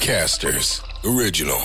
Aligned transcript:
Podcasters 0.00 0.82
Original. 1.16 1.60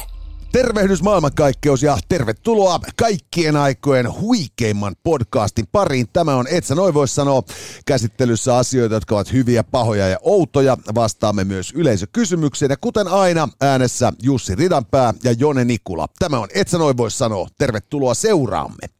Tervehdys 0.51 1.03
maailmankaikkeus 1.03 1.83
ja 1.83 1.97
tervetuloa 2.09 2.79
kaikkien 2.95 3.55
aikojen 3.55 4.13
huikeimman 4.13 4.95
podcastin 5.03 5.67
pariin. 5.71 6.07
Tämä 6.13 6.35
on 6.35 6.47
Et 6.47 6.63
sä 6.63 6.75
noin 6.75 6.93
vois 6.93 7.15
sanoa 7.15 7.43
käsittelyssä 7.85 8.57
asioita, 8.57 8.95
jotka 8.95 9.15
ovat 9.15 9.33
hyviä, 9.33 9.63
pahoja 9.63 10.07
ja 10.07 10.17
outoja. 10.21 10.77
Vastaamme 10.95 11.43
myös 11.43 11.71
yleisökysymykseen 11.75 12.69
ja 12.69 12.77
kuten 12.77 13.07
aina 13.07 13.49
äänessä 13.61 14.13
Jussi 14.23 14.55
Ridanpää 14.55 15.13
ja 15.23 15.31
Jone 15.31 15.65
Nikula. 15.65 16.07
Tämä 16.19 16.39
on 16.39 16.47
Et 16.53 16.67
sä 16.67 16.77
noin 16.77 16.97
vois 16.97 17.17
sanoa. 17.17 17.47
Tervetuloa 17.57 18.13
seuraamme. 18.13 18.94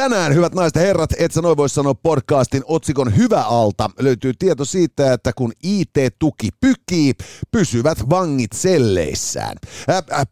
Tänään, 0.00 0.34
hyvät 0.34 0.54
naiset 0.54 0.74
ja 0.74 0.80
herrat, 0.80 1.10
et 1.18 1.32
sä 1.32 1.42
noin 1.42 1.56
voi 1.56 1.68
sanoa 1.68 1.94
podcastin 1.94 2.62
otsikon 2.66 3.16
Hyvä 3.16 3.42
alta, 3.42 3.90
löytyy 3.98 4.32
tieto 4.38 4.64
siitä, 4.64 5.12
että 5.12 5.32
kun 5.32 5.52
IT-tuki 5.62 6.48
pykii, 6.60 7.12
pysyvät 7.50 8.10
vangit 8.10 8.52
selleissään. 8.54 9.56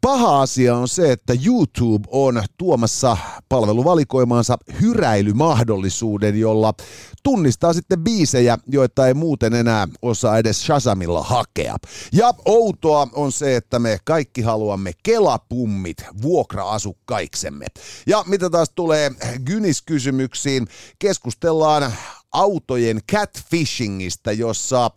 Paha 0.00 0.40
asia 0.40 0.76
on 0.76 0.88
se, 0.88 1.12
että 1.12 1.34
YouTube 1.46 2.08
on 2.10 2.42
tuomassa 2.58 3.16
palveluvalikoimaansa 3.48 4.58
hyräilymahdollisuuden, 4.80 6.40
jolla 6.40 6.74
tunnistaa 7.22 7.72
sitten 7.72 8.00
biisejä, 8.00 8.58
joita 8.66 9.06
ei 9.08 9.14
muuten 9.14 9.54
enää 9.54 9.88
osaa 10.02 10.38
edes 10.38 10.62
Shazamilla 10.62 11.22
hakea. 11.22 11.76
Ja 12.12 12.34
outoa 12.44 13.08
on 13.12 13.32
se, 13.32 13.56
että 13.56 13.78
me 13.78 13.98
kaikki 14.04 14.42
haluamme 14.42 14.92
kelapummit 15.02 16.04
vuokra-asukkaiksemme. 16.22 17.66
Ja 18.06 18.24
mitä 18.26 18.50
taas 18.50 18.70
tulee 18.74 19.12
Gynis-kysymyksiin, 19.58 20.66
keskustellaan 20.98 21.92
autojen 22.32 23.00
catfishingista, 23.12 24.32
jossa 24.32 24.90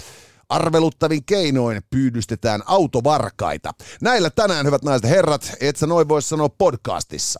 arveluttavin 0.49 1.25
keinoin 1.25 1.81
pyydystetään 1.89 2.61
autovarkaita. 2.65 3.71
Näillä 4.01 4.29
tänään, 4.29 4.65
hyvät 4.65 4.83
naiset 4.83 5.09
herrat, 5.09 5.51
et 5.59 5.75
sä 5.75 5.87
noin 5.87 6.07
voi 6.09 6.21
sanoa 6.21 6.49
podcastissa. 6.49 7.39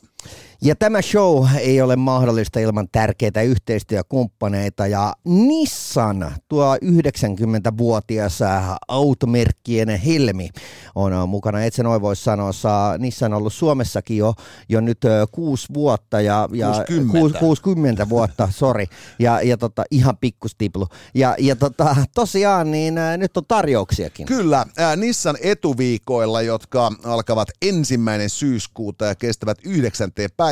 Ja 0.64 0.76
tämä 0.76 1.02
show 1.02 1.46
ei 1.60 1.82
ole 1.82 1.96
mahdollista 1.96 2.60
ilman 2.60 2.88
tärkeitä 2.92 3.42
yhteistyökumppaneita 3.42 4.88
ja 4.88 5.14
Nissan, 5.26 6.32
tuo 6.48 6.76
90-vuotias 6.76 8.40
automerkkien 8.88 9.90
helmi 9.90 10.50
on 10.96 11.30
mukana. 11.30 11.64
Et 11.64 11.74
sen 11.74 11.86
voi 12.02 12.16
sanoa, 12.16 12.52
saa 12.52 12.98
Nissan 12.98 13.34
on 13.34 13.38
ollut 13.38 13.54
Suomessakin 13.54 14.18
jo, 14.18 14.34
jo 14.70 14.82
nyt 14.82 14.98
kuusi 15.32 15.68
vuotta 15.74 16.22
ja, 16.22 16.50
ja 16.54 16.86
60. 16.88 17.40
60 17.40 18.10
vuotta, 18.10 18.50
sorry, 18.60 18.86
ja, 19.20 19.42
ja 19.42 19.58
tota, 19.58 19.84
ihan 19.92 20.18
pikkustiplu. 20.18 20.88
Ja, 21.16 21.36
ja 21.40 21.56
tota, 21.56 21.96
tosiaan 22.16 22.72
niin 22.72 22.98
ä, 22.98 23.18
nyt 23.18 23.38
on 23.38 23.46
tarjouksiakin. 23.48 24.26
Kyllä, 24.26 24.66
Nissan 24.96 25.38
etuviikoilla, 25.42 26.42
jotka 26.42 26.92
alkavat 27.04 27.50
ensimmäinen 27.62 28.30
syyskuuta 28.30 29.06
ja 29.06 29.16
kestävät 29.16 29.58
yhdeksänteen 29.66 30.30
päivään, 30.38 30.51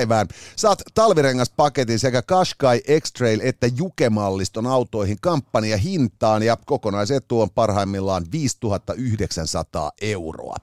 saat 0.56 0.82
talvirengaspaketin 0.94 2.00
sekä 2.00 2.22
Qashqai 2.22 2.82
X-Trail 3.02 3.40
että 3.44 3.68
Juke-malliston 3.68 4.68
autoihin 4.68 5.18
kampanja 5.22 5.78
hintaan 5.78 6.44
ja 6.44 6.58
kokonaisetu 6.66 7.42
on 7.42 7.50
parhaimmillaan 7.50 8.26
5900 8.32 9.92
euroa. 10.02 10.56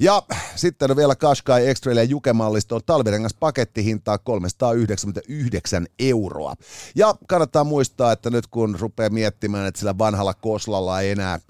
Ja 0.00 0.22
sitten 0.56 0.90
on 0.90 0.96
vielä 0.96 1.14
Qashqai 1.16 1.74
X-Trail 1.74 1.96
ja 1.96 2.04
Juke-malliston 2.04 2.80
talvirengaspaketti 2.86 3.84
hintaa 3.84 4.18
399 4.18 5.86
euroa. 5.98 6.54
Ja 6.94 7.14
kannattaa 7.28 7.64
muistaa, 7.64 8.12
että 8.12 8.30
nyt 8.30 8.46
kun 8.46 8.76
rupeaa 8.80 9.10
miettimään, 9.10 9.66
että 9.66 9.78
sillä 9.78 9.98
vanhalla 9.98 10.34
Koslalla 10.34 11.00
ei 11.00 11.10
enää 11.10 11.40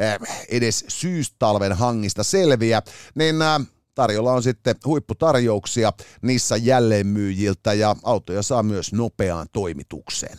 äh, 0.00 0.18
edes 0.48 0.84
syystalven 0.88 1.72
hangista 1.72 2.24
selviä, 2.24 2.82
niin 3.14 3.42
äh, 3.42 3.60
tarjolla 3.94 4.32
on 4.32 4.42
sitten 4.42 4.74
huipputarjouksia 4.86 5.92
niissä 6.22 6.56
jälleenmyyjiltä 6.56 7.72
ja 7.72 7.96
autoja 8.02 8.42
saa 8.42 8.62
myös 8.62 8.92
nopeaan 8.92 9.46
toimitukseen. 9.52 10.38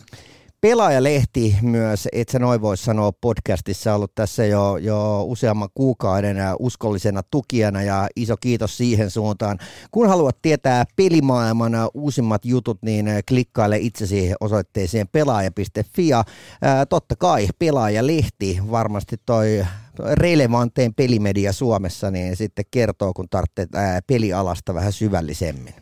Pelaajalehti 0.60 1.56
myös, 1.62 2.08
et 2.12 2.28
sä 2.28 2.38
noin 2.38 2.60
voi 2.60 2.76
sanoa 2.76 3.12
podcastissa, 3.20 3.94
ollut 3.94 4.14
tässä 4.14 4.44
jo, 4.44 4.76
jo 4.76 5.24
useamman 5.24 5.68
kuukauden 5.74 6.36
uskollisena 6.58 7.22
tukijana 7.30 7.82
ja 7.82 8.08
iso 8.16 8.36
kiitos 8.36 8.76
siihen 8.76 9.10
suuntaan. 9.10 9.58
Kun 9.90 10.08
haluat 10.08 10.42
tietää 10.42 10.84
pelimaailman 10.96 11.72
uusimmat 11.94 12.44
jutut, 12.44 12.78
niin 12.82 13.06
klikkaile 13.28 13.78
itsesi 13.78 14.32
osoitteeseen 14.40 15.08
pelaaja.fi 15.08 16.08
ja 16.08 16.24
ää, 16.62 16.86
totta 16.86 17.16
kai 17.16 17.48
pelaajalehti, 17.58 18.58
varmasti 18.70 19.16
toi 19.26 19.66
relevantein 20.12 20.94
pelimedia 20.94 21.52
Suomessa, 21.52 22.10
niin 22.10 22.36
sitten 22.36 22.64
kertoo, 22.70 23.12
kun 23.12 23.28
tarvitsee 23.30 24.00
pelialasta 24.06 24.74
vähän 24.74 24.92
syvällisemmin. 24.92 25.74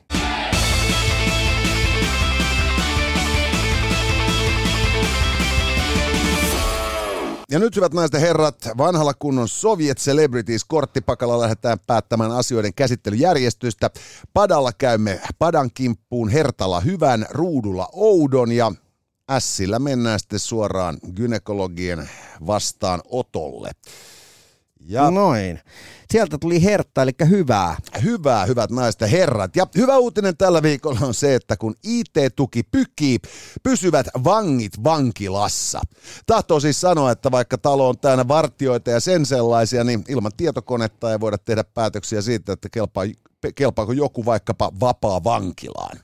Ja 7.50 7.58
nyt 7.58 7.76
hyvät 7.76 7.94
naiset 7.94 8.12
ja 8.12 8.20
herrat, 8.20 8.68
vanhalla 8.78 9.14
kunnon 9.14 9.48
Soviet 9.48 9.98
Celebrities 9.98 10.64
korttipakalla 10.64 11.40
lähdetään 11.40 11.78
päättämään 11.86 12.32
asioiden 12.32 12.74
käsittelyjärjestystä. 12.74 13.90
Padalla 14.32 14.72
käymme 14.72 15.20
padan 15.38 15.70
kimppuun, 15.74 16.28
hertalla 16.28 16.80
hyvän, 16.80 17.26
ruudulla 17.30 17.88
oudon 17.92 18.52
ja 18.52 18.72
ässillä 19.30 19.78
mennään 19.78 20.18
sitten 20.20 20.38
suoraan 20.38 20.98
gynekologien 21.16 22.10
vastaan 22.46 23.02
otolle. 23.04 23.70
Ja 24.86 25.10
Noin. 25.10 25.60
Sieltä 26.10 26.38
tuli 26.38 26.64
hertta, 26.64 27.02
eli 27.02 27.10
hyvää. 27.28 27.76
Hyvää, 28.02 28.46
hyvät 28.46 28.70
naiset 28.70 29.00
ja 29.00 29.06
herrat. 29.06 29.56
Ja 29.56 29.66
hyvä 29.76 29.96
uutinen 29.98 30.36
tällä 30.36 30.62
viikolla 30.62 31.00
on 31.02 31.14
se, 31.14 31.34
että 31.34 31.56
kun 31.56 31.74
IT-tuki 31.82 32.62
pykii, 32.62 33.18
pysyvät 33.62 34.06
vangit 34.24 34.84
vankilassa. 34.84 35.80
Tahtoo 36.26 36.60
siis 36.60 36.80
sanoa, 36.80 37.10
että 37.10 37.30
vaikka 37.30 37.58
talo 37.58 37.88
on 37.88 37.98
täynnä 37.98 38.28
vartioita 38.28 38.90
ja 38.90 39.00
sen 39.00 39.26
sellaisia, 39.26 39.84
niin 39.84 40.04
ilman 40.08 40.32
tietokonetta 40.36 41.12
ei 41.12 41.20
voida 41.20 41.38
tehdä 41.38 41.64
päätöksiä 41.64 42.22
siitä, 42.22 42.52
että 42.52 42.68
kelpaa, 42.68 43.04
kelpaako 43.54 43.92
joku 43.92 44.24
vaikkapa 44.24 44.72
vapaa 44.80 45.24
vankilaan. 45.24 45.98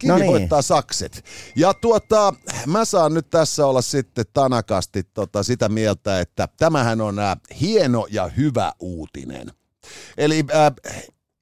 Kivi 0.00 0.12
No 0.12 0.18
niin. 0.18 0.30
voittaa 0.30 0.62
sakset. 0.62 1.24
Ja 1.56 1.74
tuota, 1.74 2.34
mä 2.66 2.84
saan 2.84 3.14
nyt 3.14 3.30
tässä 3.30 3.66
olla 3.66 3.82
sitten 3.82 4.24
tanakasti 4.32 5.02
tota 5.14 5.42
sitä 5.42 5.68
mieltä, 5.68 6.20
että 6.20 6.48
tämähän 6.56 7.00
on 7.00 7.18
ää, 7.18 7.36
hieno 7.60 8.06
ja 8.10 8.26
hyvä 8.28 8.72
uutinen. 8.80 9.52
Eli 10.16 10.44
ää, 10.52 10.72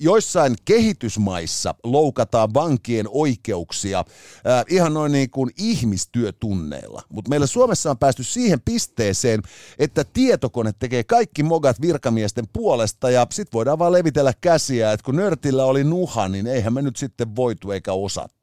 joissain 0.00 0.54
kehitysmaissa 0.64 1.74
loukataan 1.84 2.54
vankien 2.54 3.06
oikeuksia 3.08 4.04
ää, 4.44 4.64
ihan 4.68 4.94
noin 4.94 5.12
niin 5.12 5.30
kuin 5.30 5.50
ihmistyötunneilla. 5.58 7.02
Mutta 7.08 7.28
meillä 7.28 7.46
Suomessa 7.46 7.90
on 7.90 7.98
päästy 7.98 8.22
siihen 8.24 8.60
pisteeseen, 8.60 9.42
että 9.78 10.04
tietokone 10.04 10.72
tekee 10.78 11.04
kaikki 11.04 11.42
mogat 11.42 11.80
virkamiesten 11.80 12.44
puolesta 12.52 13.10
ja 13.10 13.26
sit 13.32 13.48
voidaan 13.52 13.78
vaan 13.78 13.92
levitellä 13.92 14.32
käsiä, 14.40 14.92
että 14.92 15.04
kun 15.04 15.16
nörtillä 15.16 15.64
oli 15.64 15.84
nuha, 15.84 16.28
niin 16.28 16.46
eihän 16.46 16.72
me 16.72 16.82
nyt 16.82 16.96
sitten 16.96 17.36
voitu 17.36 17.70
eikä 17.70 17.92
osattu. 17.92 18.37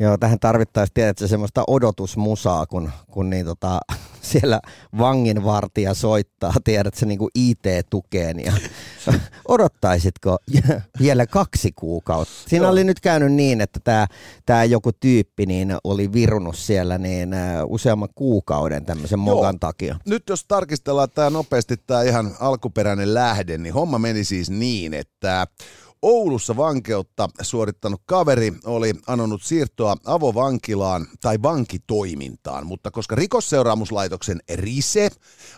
Joo, 0.00 0.18
tähän 0.18 0.38
tarvittaisiin 0.38 0.94
tiedätkö, 0.94 1.28
semmoista 1.28 1.64
odotusmusaa, 1.66 2.66
kun, 2.66 2.90
kun 3.10 3.30
niin 3.30 3.46
tota, 3.46 3.80
siellä 4.30 4.60
vanginvartija 4.98 5.94
soittaa, 5.94 6.52
tiedätkö, 6.64 7.06
niin 7.06 7.18
kuin 7.18 7.30
IT-tukeen 7.34 8.40
ja 8.44 8.52
odottaisitko 9.48 10.38
vielä 11.02 11.26
kaksi 11.26 11.72
kuukautta? 11.72 12.34
Siinä 12.48 12.64
Joo. 12.64 12.72
oli 12.72 12.84
nyt 12.84 13.00
käynyt 13.00 13.32
niin, 13.32 13.60
että 13.60 13.80
tämä, 13.84 14.06
tämä 14.46 14.64
joku 14.64 14.92
tyyppi 14.92 15.46
niin 15.46 15.76
oli 15.84 16.12
virunut 16.12 16.56
siellä 16.56 16.98
niin 16.98 17.30
useamman 17.66 18.08
kuukauden 18.14 18.84
tämmöisen 18.84 19.18
mokan 19.18 19.60
takia. 19.60 19.96
Nyt 20.06 20.28
jos 20.28 20.44
tarkistellaan 20.44 21.10
tämä 21.14 21.30
nopeasti, 21.30 21.76
tämä 21.76 22.02
ihan 22.02 22.36
alkuperäinen 22.40 23.14
lähde, 23.14 23.58
niin 23.58 23.74
homma 23.74 23.98
meni 23.98 24.24
siis 24.24 24.50
niin, 24.50 24.94
että 24.94 25.46
Oulussa 26.02 26.56
vankeutta 26.56 27.28
suorittanut 27.42 28.02
kaveri 28.06 28.52
oli 28.64 28.94
anonut 29.06 29.42
siirtoa 29.42 29.96
avovankilaan 30.04 31.06
tai 31.20 31.42
vankitoimintaan, 31.42 32.66
mutta 32.66 32.90
koska 32.90 33.14
rikosseuraamuslaitoksen 33.14 34.40
RISE, 34.54 35.10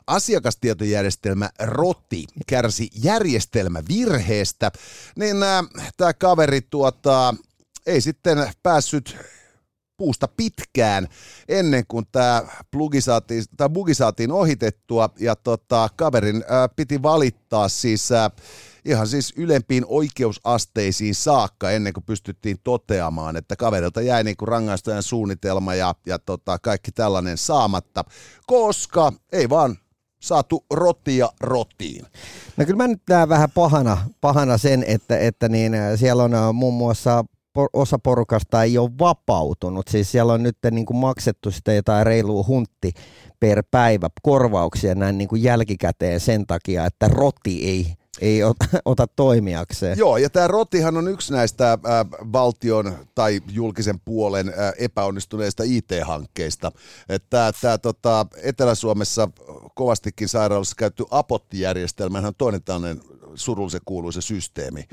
asiakastietojärjestelmä 0.06 1.50
ROTI, 1.60 2.24
kärsi 2.46 2.88
järjestelmävirheestä, 3.02 4.72
niin 5.16 5.36
tämä 5.96 6.14
kaveri 6.14 6.60
tuota, 6.60 7.34
ei 7.86 8.00
sitten 8.00 8.50
päässyt 8.62 9.16
puusta 9.96 10.28
pitkään 10.28 11.08
ennen 11.48 11.84
kuin 11.88 12.06
tämä 12.12 12.42
plugi 12.70 13.00
saatiin, 13.00 13.44
tai 13.56 13.68
bugi 13.68 13.94
saatiin 13.94 14.32
ohitettua 14.32 15.10
ja 15.18 15.36
tota, 15.36 15.88
kaverin 15.96 16.44
ää, 16.48 16.68
piti 16.68 17.02
valittaa 17.02 17.68
siis 17.68 18.12
ää, 18.12 18.30
ihan 18.84 19.06
siis 19.06 19.32
ylempiin 19.36 19.84
oikeusasteisiin 19.86 21.14
saakka 21.14 21.70
ennen 21.70 21.92
kuin 21.92 22.04
pystyttiin 22.04 22.56
toteamaan, 22.64 23.36
että 23.36 23.56
kaverilta 23.56 24.00
jäi 24.00 24.24
niin 24.24 24.36
kuin 24.36 24.48
rangaistajan 24.48 25.02
suunnitelma 25.02 25.74
ja, 25.74 25.94
ja 26.06 26.18
tota, 26.18 26.58
kaikki 26.58 26.92
tällainen 26.92 27.38
saamatta, 27.38 28.04
koska 28.46 29.12
ei 29.32 29.48
vaan 29.48 29.76
saatu 30.22 30.64
rotia 30.70 31.28
rotiin. 31.40 32.06
No 32.56 32.64
kyllä 32.64 32.76
mä 32.76 32.88
nyt 32.88 33.02
näen 33.08 33.28
vähän 33.28 33.50
pahana, 33.50 33.98
pahana 34.20 34.58
sen, 34.58 34.84
että, 34.86 35.18
että 35.18 35.48
niin, 35.48 35.72
siellä 35.96 36.22
on 36.24 36.54
muun 36.54 36.74
muassa 36.74 37.24
osa 37.72 37.98
porukasta 37.98 38.62
ei 38.62 38.78
ole 38.78 38.90
vapautunut. 38.98 39.88
Siis 39.88 40.12
siellä 40.12 40.32
on 40.32 40.42
nyt 40.42 40.58
niin 40.70 40.86
kuin 40.86 40.96
maksettu 40.96 41.50
sitä 41.50 41.72
jotain 41.72 42.06
reilua 42.06 42.44
huntti 42.46 42.92
per 43.40 43.62
päivä 43.70 44.08
korvauksia 44.22 44.94
näin 44.94 45.18
niin 45.18 45.28
kuin 45.28 45.42
jälkikäteen 45.42 46.20
sen 46.20 46.46
takia, 46.46 46.86
että 46.86 47.08
roti 47.08 47.68
ei 47.68 47.94
ei 48.20 48.42
ota, 48.42 48.64
ota 48.84 49.06
toimijakseen. 49.06 49.98
Joo, 49.98 50.16
ja 50.16 50.30
tämä 50.30 50.48
Rotihan 50.48 50.96
on 50.96 51.08
yksi 51.08 51.32
näistä 51.32 51.72
äh, 51.72 51.78
valtion 52.32 52.96
tai 53.14 53.40
julkisen 53.50 54.00
puolen 54.00 54.48
äh, 54.48 54.72
epäonnistuneista 54.78 55.62
IT-hankkeista. 55.66 56.72
Tämä, 57.30 57.78
tota, 57.78 58.26
Etelä-Suomessa 58.42 59.28
kovastikin 59.74 60.28
sairaalassa 60.28 60.76
käytetty 60.76 61.04
apottijärjestelmä 61.10 62.18
on 62.18 62.34
toinen 62.38 62.62
tällainen 62.62 63.00
surullisen 63.34 63.80
kuuluisa 63.84 64.20
systeemi. 64.20 64.84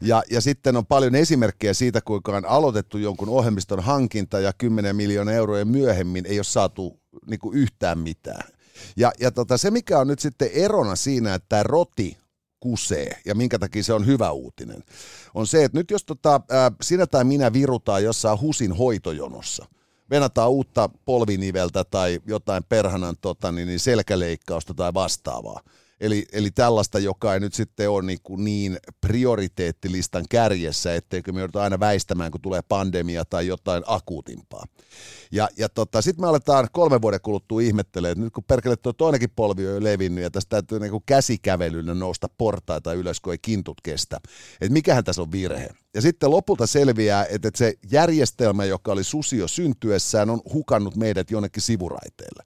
Ja, 0.00 0.22
ja 0.30 0.40
sitten 0.40 0.76
on 0.76 0.86
paljon 0.86 1.14
esimerkkejä 1.14 1.74
siitä, 1.74 2.00
kuinka 2.00 2.36
on 2.36 2.46
aloitettu 2.46 2.98
jonkun 2.98 3.28
ohjelmiston 3.28 3.80
hankinta 3.80 4.40
ja 4.40 4.52
10 4.52 4.96
miljoonaa 4.96 5.34
euroa 5.34 5.64
myöhemmin 5.64 6.26
ei 6.26 6.38
ole 6.38 6.44
saatu 6.44 7.00
niin 7.26 7.40
yhtään 7.52 7.98
mitään. 7.98 8.48
Ja, 8.96 9.12
ja 9.20 9.30
tota, 9.30 9.58
se, 9.58 9.70
mikä 9.70 9.98
on 9.98 10.08
nyt 10.08 10.18
sitten 10.18 10.50
erona 10.52 10.96
siinä, 10.96 11.34
että 11.34 11.46
tämä 11.48 11.62
roti 11.62 12.23
kusee 12.64 13.20
ja 13.24 13.34
minkä 13.34 13.58
takia 13.58 13.82
se 13.82 13.92
on 13.92 14.06
hyvä 14.06 14.30
uutinen, 14.30 14.84
on 15.34 15.46
se, 15.46 15.64
että 15.64 15.78
nyt 15.78 15.90
jos 15.90 16.04
tota, 16.04 16.40
ää, 16.50 16.72
sinä 16.82 17.06
tai 17.06 17.24
minä 17.24 17.52
virutaan 17.52 18.04
jossain 18.04 18.40
HUSin 18.40 18.72
hoitojonossa, 18.72 19.66
venataan 20.10 20.50
uutta 20.50 20.90
polviniveltä 21.04 21.84
tai 21.84 22.20
jotain 22.26 22.64
perhanan 22.64 23.16
tota, 23.20 23.52
niin, 23.52 23.68
niin 23.68 23.80
selkäleikkausta 23.80 24.74
tai 24.74 24.94
vastaavaa, 24.94 25.60
Eli, 26.04 26.26
eli 26.32 26.50
tällaista, 26.50 26.98
joka 26.98 27.34
ei 27.34 27.40
nyt 27.40 27.54
sitten 27.54 27.90
ole 27.90 28.02
niin, 28.02 28.18
kuin 28.22 28.44
niin 28.44 28.78
prioriteettilistan 29.00 30.24
kärjessä, 30.30 30.94
etteikö 30.94 31.32
me 31.32 31.40
jouduta 31.40 31.62
aina 31.62 31.80
väistämään, 31.80 32.30
kun 32.30 32.40
tulee 32.40 32.60
pandemia 32.68 33.24
tai 33.24 33.46
jotain 33.46 33.82
akuutimpaa. 33.86 34.64
Ja, 35.32 35.48
ja 35.56 35.68
tota, 35.68 36.02
sitten 36.02 36.24
me 36.24 36.28
aletaan 36.28 36.68
kolme 36.72 37.02
vuoden 37.02 37.20
kuluttua 37.20 37.60
ihmettelemään, 37.60 38.12
että 38.12 38.24
nyt 38.24 38.32
kun 38.32 38.44
perkele 38.44 38.76
tuo 38.76 38.92
toinenkin 38.92 39.30
polvi 39.36 39.66
on 39.66 39.74
jo 39.74 39.82
levinnyt 39.82 40.24
ja 40.24 40.30
tästä 40.30 40.50
täytyy 40.50 40.80
niin 40.80 40.90
kuin 40.90 41.02
käsikävelyllä 41.06 41.94
nousta 41.94 42.28
portaita 42.38 42.92
ylös, 42.92 43.20
kun 43.20 43.32
ei 43.32 43.38
kintut 43.42 43.80
kestä. 43.82 44.20
Että 44.60 44.72
mikähän 44.72 45.04
tässä 45.04 45.22
on 45.22 45.32
virhe. 45.32 45.70
Ja 45.94 46.00
sitten 46.00 46.30
lopulta 46.30 46.66
selviää, 46.66 47.26
että 47.26 47.50
se 47.54 47.74
järjestelmä, 47.90 48.64
joka 48.64 48.92
oli 48.92 49.04
susio 49.04 49.48
syntyessään, 49.48 50.30
on 50.30 50.40
hukannut 50.52 50.96
meidät 50.96 51.30
jonnekin 51.30 51.62
sivuraiteille. 51.62 52.44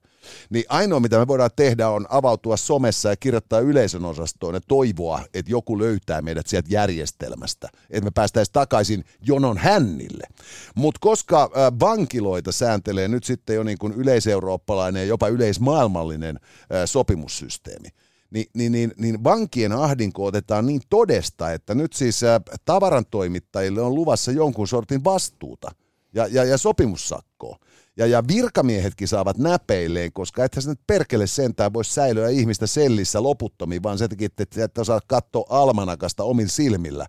Niin 0.49 0.65
ainoa, 0.69 0.99
mitä 0.99 1.19
me 1.19 1.27
voidaan 1.27 1.49
tehdä, 1.55 1.89
on 1.89 2.05
avautua 2.09 2.57
somessa 2.57 3.09
ja 3.09 3.15
kirjoittaa 3.15 3.59
yleisön 3.59 4.05
osastoon 4.05 4.53
ja 4.53 4.61
toivoa, 4.67 5.23
että 5.33 5.51
joku 5.51 5.79
löytää 5.79 6.21
meidät 6.21 6.47
sieltä 6.47 6.67
järjestelmästä, 6.71 7.69
että 7.89 8.05
me 8.05 8.11
päästäisiin 8.11 8.53
takaisin 8.53 9.03
jonon 9.21 9.57
hännille. 9.57 10.27
Mutta 10.75 10.99
koska 11.01 11.51
vankiloita 11.79 12.51
sääntelee 12.51 13.07
nyt 13.07 13.23
sitten 13.23 13.55
jo 13.55 13.63
niin 13.63 13.77
kuin 13.77 13.93
yleiseurooppalainen 13.93 14.99
ja 14.99 15.07
jopa 15.07 15.27
yleismaailmallinen 15.27 16.39
sopimussysteemi, 16.85 17.89
niin, 18.29 18.45
niin, 18.53 18.71
niin, 18.71 18.93
niin 18.97 19.23
vankien 19.23 19.71
ahdinko 19.71 20.25
otetaan 20.25 20.65
niin 20.65 20.81
todesta, 20.89 21.51
että 21.51 21.75
nyt 21.75 21.93
siis 21.93 22.21
tavarantoimittajille 22.65 23.81
on 23.81 23.95
luvassa 23.95 24.31
jonkun 24.31 24.67
sortin 24.67 25.03
vastuuta 25.03 25.71
ja, 26.13 26.27
ja, 26.27 26.43
ja 26.43 26.57
sopimussakkoa. 26.57 27.57
Ja, 27.97 28.05
ja 28.05 28.23
virkamiehetkin 28.27 29.07
saavat 29.07 29.37
näpeilleen, 29.37 30.13
koska 30.13 30.43
ethän 30.43 30.63
se 30.63 30.69
nyt 30.69 30.79
perkele 30.87 31.27
sentään 31.27 31.73
voi 31.73 31.85
säilyä 31.85 32.29
ihmistä 32.29 32.67
sellissä 32.67 33.23
loputtomiin, 33.23 33.83
vaan 33.83 33.97
sen 33.97 34.09
takia, 34.09 34.25
että 34.37 34.63
et 34.63 34.77
osaa 34.77 34.99
katsoa 35.07 35.45
almanakasta 35.49 36.23
omin 36.23 36.49
silmillä. 36.49 37.05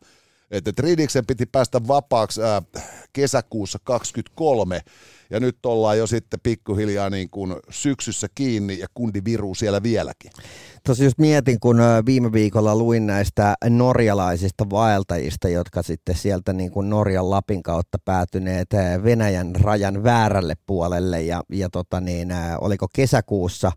Että 0.50 0.72
Ridiksen 0.78 1.26
piti 1.26 1.46
päästä 1.46 1.87
vapaaksi 1.88 2.43
ää, 2.43 2.62
kesäkuussa 3.12 3.78
23, 3.84 4.81
ja 5.31 5.41
nyt 5.41 5.67
ollaan 5.67 5.99
jo 5.99 6.06
sitten 6.06 6.41
pikkuhiljaa 6.43 7.11
niin 7.11 7.31
kuin 7.31 7.56
syksyssä 7.71 8.27
kiinni, 8.35 8.79
ja 8.79 8.87
kundi 8.94 9.21
viruu 9.25 9.55
siellä 9.55 9.82
vieläkin. 9.82 10.31
Tuossa 10.87 11.05
just 11.05 11.19
mietin, 11.19 11.61
kun 11.61 11.79
viime 12.06 12.32
viikolla 12.32 12.77
luin 12.77 13.06
näistä 13.06 13.55
norjalaisista 13.69 14.71
vaeltajista, 14.71 15.49
jotka 15.49 15.82
sitten 15.82 16.15
sieltä 16.15 16.53
niin 16.53 16.71
kuin 16.71 16.91
Norjan 16.91 17.31
Lapin 17.31 17.62
kautta 17.62 17.99
päätyneet 18.05 18.69
Venäjän 19.05 19.56
rajan 19.56 20.05
väärälle 20.05 20.55
puolelle 20.67 21.23
ja, 21.23 21.43
ja 21.53 21.69
tota 21.71 22.00
niin, 22.00 22.29
oliko 22.61 22.87
kesäkuussa 22.94 23.73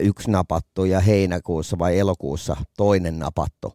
yksi 0.00 0.30
napattu 0.30 0.84
ja 0.84 1.00
heinäkuussa 1.00 1.78
vai 1.78 1.98
elokuussa 1.98 2.56
toinen 2.76 3.18
napattu 3.18 3.72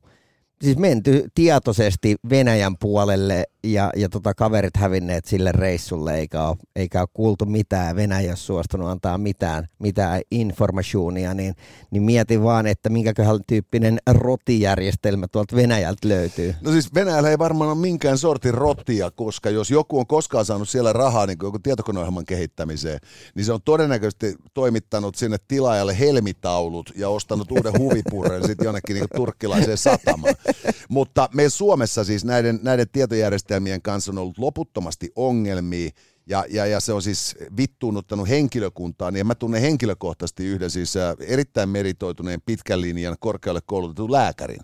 siis 0.64 0.78
menty 0.78 1.28
tietoisesti 1.36 2.16
Venäjän 2.30 2.78
puolelle 2.78 3.44
ja, 3.64 3.90
ja 3.96 4.10
tota, 4.10 4.34
kaverit 4.34 4.78
hävinneet 4.78 5.26
sille 5.26 5.52
reissulle, 5.52 6.16
eikä 6.16 6.48
ole, 6.48 6.58
eikä 6.76 7.00
ole 7.00 7.08
kuultu 7.14 7.46
mitään, 7.46 7.96
Venäjä 7.96 8.36
suostunut 8.36 8.90
antaa 8.90 9.18
mitään, 9.18 9.68
mitään 9.80 10.22
informatioonia, 10.32 11.34
niin, 11.34 11.56
niin 11.92 12.04
mietin 12.04 12.44
vaan, 12.44 12.68
että 12.68 12.90
minkäköhän 12.90 13.40
tyyppinen 13.48 14.00
rotijärjestelmä 14.12 15.28
tuolta 15.28 15.56
Venäjältä 15.56 16.08
löytyy. 16.08 16.56
No 16.62 16.72
siis 16.72 16.94
Venäjällä 16.94 17.30
ei 17.30 17.40
varmaan 17.40 17.70
ole 17.70 17.80
minkään 17.80 18.18
sortin 18.18 18.54
rotia, 18.54 19.12
koska 19.12 19.50
jos 19.50 19.72
joku 19.72 20.00
on 20.00 20.08
koskaan 20.08 20.46
saanut 20.46 20.70
siellä 20.70 20.94
rahaa 20.94 21.26
niin 21.26 21.38
joku 21.44 21.60
tietokoneohjelman 21.60 22.26
kehittämiseen, 22.26 23.00
niin 23.36 23.46
se 23.46 23.54
on 23.54 23.62
todennäköisesti 23.66 24.36
toimittanut 24.54 25.16
sinne 25.16 25.38
tilaajalle 25.48 26.00
helmitaulut 26.00 26.92
ja 26.96 27.10
ostanut 27.10 27.52
uuden 27.52 27.80
huvipurren 27.80 28.46
sitten 28.48 28.66
jonnekin 28.66 28.94
niin 28.94 29.08
turkkilaiseen 29.16 29.78
satamaan. 29.78 30.36
Mutta 30.90 31.30
meillä 31.34 31.50
Suomessa 31.50 32.04
siis 32.04 32.26
näiden, 32.26 32.60
näiden 32.64 32.90
tietojärjestelmien 32.92 33.82
kanssa 33.82 34.12
on 34.12 34.18
ollut 34.18 34.38
loputtomasti 34.38 35.12
ongelmia, 35.16 35.90
ja, 36.30 36.46
ja, 36.50 36.66
ja 36.66 36.80
se 36.80 36.94
on 36.94 37.02
siis 37.02 37.36
vittuunuttanut 37.58 38.30
henkilökuntaa, 38.30 39.12
niin 39.12 39.28
mä 39.28 39.36
tunnen 39.36 39.62
henkilökohtaisesti 39.62 40.46
yhden 40.46 40.70
siis 40.70 40.98
äh, 40.98 41.16
erittäin 41.20 41.70
meritoituneen 41.70 42.42
pitkän 42.46 42.82
linjan 42.82 43.16
korkealle 43.20 43.62
koulutetun 43.66 44.12
lääkärin, 44.12 44.60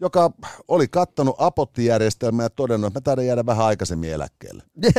joka 0.00 0.30
oli 0.68 0.88
kattanut 0.88 1.34
apottijärjestelmää 1.38 2.44
ja 2.44 2.50
todennut, 2.50 2.86
että 2.88 3.00
mä 3.00 3.02
taidan 3.02 3.26
jäädä 3.26 3.46
vähän 3.46 3.66
aikaisemmin 3.66 4.12
eläkkeelle. 4.12 4.62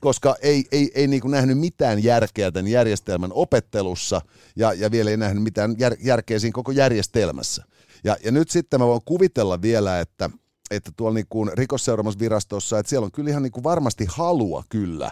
Koska 0.00 0.36
ei, 0.42 0.64
ei, 0.72 0.90
ei 0.94 1.06
niin 1.06 1.22
kuin 1.22 1.30
nähnyt 1.30 1.58
mitään 1.58 2.04
järkeä 2.04 2.52
tämän 2.52 2.70
järjestelmän 2.70 3.32
opettelussa 3.32 4.20
ja, 4.56 4.72
ja 4.72 4.90
vielä 4.90 5.10
ei 5.10 5.16
nähnyt 5.16 5.42
mitään 5.42 5.74
jär, 5.78 5.96
järkeä 6.00 6.38
siinä 6.38 6.54
koko 6.54 6.72
järjestelmässä. 6.72 7.64
Ja, 8.04 8.16
ja 8.24 8.32
nyt 8.32 8.50
sitten 8.50 8.80
mä 8.80 8.86
voin 8.86 9.00
kuvitella 9.04 9.62
vielä, 9.62 10.00
että, 10.00 10.30
että 10.70 10.90
tuolla 10.96 11.14
niin 11.14 11.26
kuin 11.28 11.50
rikosseuraamusvirastossa, 11.54 12.78
että 12.78 12.90
siellä 12.90 13.04
on 13.04 13.12
kyllä 13.12 13.30
ihan 13.30 13.42
niin 13.42 13.52
kuin 13.52 13.64
varmasti 13.64 14.06
halua 14.08 14.64
kyllä 14.68 15.10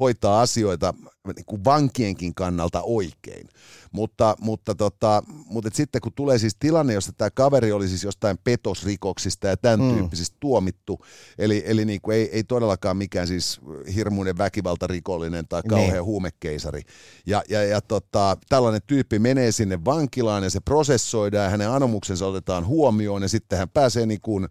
hoitaa 0.00 0.40
asioita 0.40 0.94
niin 1.36 1.44
kuin 1.46 1.64
vankienkin 1.64 2.34
kannalta 2.34 2.82
oikein. 2.82 3.48
Mutta, 3.92 4.36
mutta, 4.40 4.74
tota, 4.74 5.22
mutta 5.46 5.70
sitten 5.72 6.00
kun 6.00 6.12
tulee 6.12 6.38
siis 6.38 6.56
tilanne, 6.58 6.92
jossa 6.92 7.12
tämä 7.12 7.30
kaveri 7.30 7.72
oli 7.72 7.88
siis 7.88 8.04
jostain 8.04 8.38
petosrikoksista 8.44 9.46
ja 9.46 9.56
tämän 9.56 9.80
mm. 9.80 9.94
tyyppisistä 9.94 10.36
tuomittu, 10.40 11.04
eli, 11.38 11.62
eli 11.66 11.84
niin 11.84 12.00
kuin 12.00 12.16
ei, 12.16 12.30
ei 12.32 12.44
todellakaan 12.44 12.96
mikään 12.96 13.26
siis 13.26 13.60
hirmuinen 13.94 14.38
väkivaltarikollinen 14.38 15.48
tai 15.48 15.62
kauhean 15.68 15.92
ne. 15.92 15.98
huumekeisari. 15.98 16.82
Ja, 17.26 17.42
ja, 17.48 17.62
ja 17.62 17.80
tota, 17.80 18.36
tällainen 18.48 18.82
tyyppi 18.86 19.18
menee 19.18 19.52
sinne 19.52 19.84
vankilaan 19.84 20.42
ja 20.42 20.50
se 20.50 20.60
prosessoidaan 20.60 21.44
ja 21.44 21.50
hänen 21.50 21.70
anomuksensa 21.70 22.26
otetaan 22.26 22.66
huomioon 22.66 23.22
ja 23.22 23.28
sitten 23.28 23.58
hän 23.58 23.68
pääsee 23.68 24.06
niin 24.06 24.20
kuin 24.20 24.48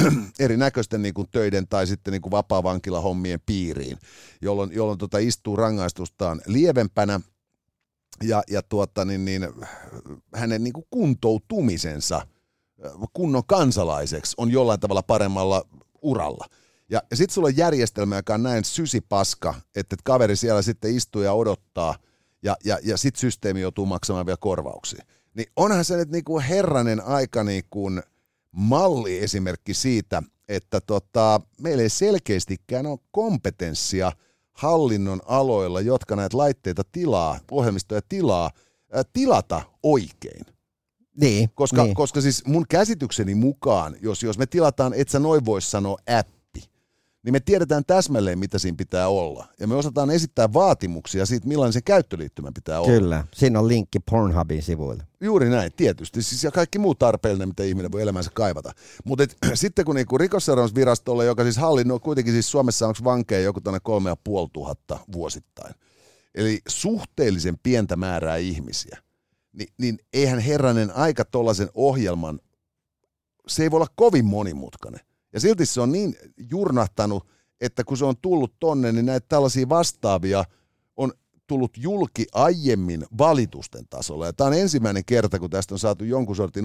erinäköisten 0.38 1.02
niin 1.02 1.14
kuin 1.14 1.28
töiden 1.30 1.68
tai 1.68 1.86
sitten 1.86 2.12
niin 2.12 2.22
kuin 2.22 2.30
vapaa-vankilahommien 2.30 3.40
piiriin, 3.46 3.98
jolloin, 4.40 4.70
jolloin 4.72 4.85
tota 4.94 5.18
istuu 5.18 5.56
rangaistustaan 5.56 6.40
lievempänä 6.46 7.20
ja, 8.22 8.42
ja 8.50 8.62
tuota, 8.62 9.04
niin, 9.04 9.24
niin, 9.24 9.48
hänen 10.34 10.64
niin 10.64 10.72
kuin 10.72 10.86
kuntoutumisensa 10.90 12.26
kunnon 13.12 13.46
kansalaiseksi 13.46 14.34
on 14.36 14.50
jollain 14.50 14.80
tavalla 14.80 15.02
paremmalla 15.02 15.62
uralla. 16.02 16.46
Ja, 16.90 17.02
ja 17.10 17.16
sitten 17.16 17.34
sulla 17.34 17.48
on 17.48 17.56
järjestelmä, 17.56 18.16
joka 18.16 18.34
on 18.34 18.42
näin 18.42 18.64
sysipaska, 18.64 19.54
että, 19.58 19.80
että 19.80 19.96
kaveri 20.04 20.36
siellä 20.36 20.62
sitten 20.62 20.96
istuu 20.96 21.22
ja 21.22 21.32
odottaa, 21.32 21.94
ja, 22.42 22.56
ja, 22.64 22.78
ja 22.82 22.96
sitten 22.96 23.20
systeemi 23.20 23.60
joutuu 23.60 23.86
maksamaan 23.86 24.26
vielä 24.26 24.36
korvauksia. 24.40 25.04
Niin 25.34 25.46
onhan 25.56 25.84
se 25.84 25.96
nyt 25.96 26.10
niinku 26.10 26.40
herranen 26.40 27.00
aika 27.00 27.44
niinku 27.44 27.90
malli 28.52 29.18
esimerkki 29.18 29.74
siitä, 29.74 30.22
että 30.48 30.80
tota, 30.80 31.40
meillä 31.60 31.82
ei 31.82 31.88
selkeästikään 31.88 32.86
ole 32.86 32.98
kompetenssia 33.10 34.12
hallinnon 34.56 35.20
aloilla, 35.26 35.80
jotka 35.80 36.16
näitä 36.16 36.36
laitteita 36.36 36.82
tilaa, 36.92 37.38
ohjelmistoja 37.50 38.00
tilaa, 38.08 38.50
ää, 38.92 39.02
tilata 39.12 39.62
oikein. 39.82 40.46
Niin, 41.20 41.50
Koska, 41.54 41.82
niin. 41.82 41.94
koska 41.94 42.20
siis 42.20 42.46
mun 42.46 42.64
käsitykseni 42.68 43.34
mukaan, 43.34 43.96
jos, 44.02 44.22
jos 44.22 44.38
me 44.38 44.46
tilataan, 44.46 44.94
et 44.94 45.08
sä 45.08 45.18
noin 45.18 45.44
vois 45.44 45.70
sanoa 45.70 45.98
appi, 46.18 46.35
niin 47.26 47.32
me 47.32 47.40
tiedetään 47.40 47.84
täsmälleen, 47.86 48.38
mitä 48.38 48.58
siinä 48.58 48.76
pitää 48.76 49.08
olla. 49.08 49.46
Ja 49.60 49.66
me 49.66 49.74
osataan 49.74 50.10
esittää 50.10 50.52
vaatimuksia 50.52 51.26
siitä, 51.26 51.48
millainen 51.48 51.72
se 51.72 51.82
käyttöliittymä 51.82 52.52
pitää 52.54 52.80
olla. 52.80 52.92
Kyllä, 52.92 53.24
siinä 53.34 53.58
on 53.58 53.68
linkki 53.68 53.98
Pornhubin 54.10 54.62
sivuille. 54.62 55.02
Juuri 55.20 55.50
näin, 55.50 55.72
tietysti. 55.76 56.22
Siis 56.22 56.44
ja 56.44 56.50
kaikki 56.50 56.78
muu 56.78 56.94
tarpeellinen, 56.94 57.48
mitä 57.48 57.62
ihminen 57.62 57.92
voi 57.92 58.02
elämänsä 58.02 58.30
kaivata. 58.34 58.72
Mutta 59.04 59.24
sitten 59.54 59.84
kun 59.84 59.94
niinku 59.94 60.18
rikosseuraamusvirastolle, 60.18 61.24
joka 61.24 61.42
siis 61.42 61.56
hallinnoi 61.56 62.00
kuitenkin 62.00 62.32
siis 62.32 62.50
Suomessa 62.50 62.86
onko 62.86 63.00
vankeja 63.04 63.40
joku 63.40 63.60
tänne 63.60 63.80
kolme 63.82 64.10
ja 64.10 64.16
puoli 64.24 64.48
tuhatta 64.52 64.98
vuosittain. 65.12 65.74
Eli 66.34 66.60
suhteellisen 66.68 67.58
pientä 67.62 67.96
määrää 67.96 68.36
ihmisiä. 68.36 68.98
Ni, 69.52 69.66
niin 69.78 69.98
eihän 70.12 70.38
herranen 70.38 70.96
aika 70.96 71.24
tuollaisen 71.24 71.68
ohjelman, 71.74 72.40
se 73.48 73.62
ei 73.62 73.70
voi 73.70 73.76
olla 73.76 73.92
kovin 73.96 74.24
monimutkainen. 74.24 75.00
Ja 75.32 75.40
silti 75.40 75.66
se 75.66 75.80
on 75.80 75.92
niin 75.92 76.16
jurnahtanut, 76.36 77.26
että 77.60 77.84
kun 77.84 77.96
se 77.96 78.04
on 78.04 78.16
tullut 78.16 78.54
tonne, 78.60 78.92
niin 78.92 79.06
näitä 79.06 79.26
tällaisia 79.28 79.68
vastaavia 79.68 80.44
on 80.96 81.12
tullut 81.46 81.76
julki 81.76 82.26
aiemmin 82.32 83.06
valitusten 83.18 83.84
tasolla. 83.90 84.26
Ja 84.26 84.32
tämä 84.32 84.48
on 84.48 84.54
ensimmäinen 84.54 85.04
kerta, 85.04 85.38
kun 85.38 85.50
tästä 85.50 85.74
on 85.74 85.78
saatu 85.78 86.04
jonkun 86.04 86.36
sortin 86.36 86.64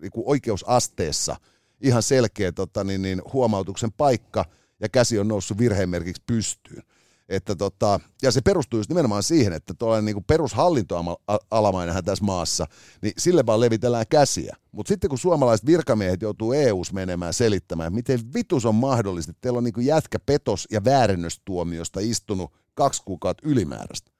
niin 0.00 0.12
oikeusasteessa 0.14 1.36
ihan 1.80 2.02
selkeä 2.02 2.52
tota, 2.52 2.84
niin, 2.84 3.02
niin, 3.02 3.22
huomautuksen 3.32 3.92
paikka, 3.92 4.44
ja 4.80 4.88
käsi 4.88 5.18
on 5.18 5.28
noussut 5.28 5.58
virhemerkiksi 5.58 6.22
pystyyn. 6.26 6.82
Että 7.30 7.56
tota, 7.56 8.00
ja 8.22 8.30
se 8.30 8.40
perustuu 8.40 8.78
just 8.80 8.88
nimenomaan 8.90 9.22
siihen, 9.22 9.52
että 9.52 9.74
tuollainen 9.74 10.04
niin 10.14 10.24
perushallintoalamainenhän 10.24 12.04
tässä 12.04 12.24
maassa, 12.24 12.66
niin 13.02 13.12
sille 13.18 13.46
vaan 13.46 13.60
levitellään 13.60 14.04
käsiä. 14.10 14.56
Mutta 14.72 14.88
sitten 14.88 15.10
kun 15.10 15.18
suomalaiset 15.18 15.66
virkamiehet 15.66 16.22
joutuu 16.22 16.52
EU-ssa 16.52 16.94
menemään 16.94 17.34
selittämään, 17.34 17.94
miten 17.94 18.20
vitus 18.34 18.66
on 18.66 18.74
mahdollista, 18.74 19.30
että 19.30 19.40
teillä 19.40 19.56
on 19.56 19.64
niin 19.64 19.74
jätkä 19.86 20.18
petos- 20.26 20.66
ja 20.70 20.84
väärennöstuomiosta 20.84 22.00
istunut 22.02 22.52
kaksi 22.74 23.02
kuukautta 23.04 23.48
ylimääräistä 23.48 24.10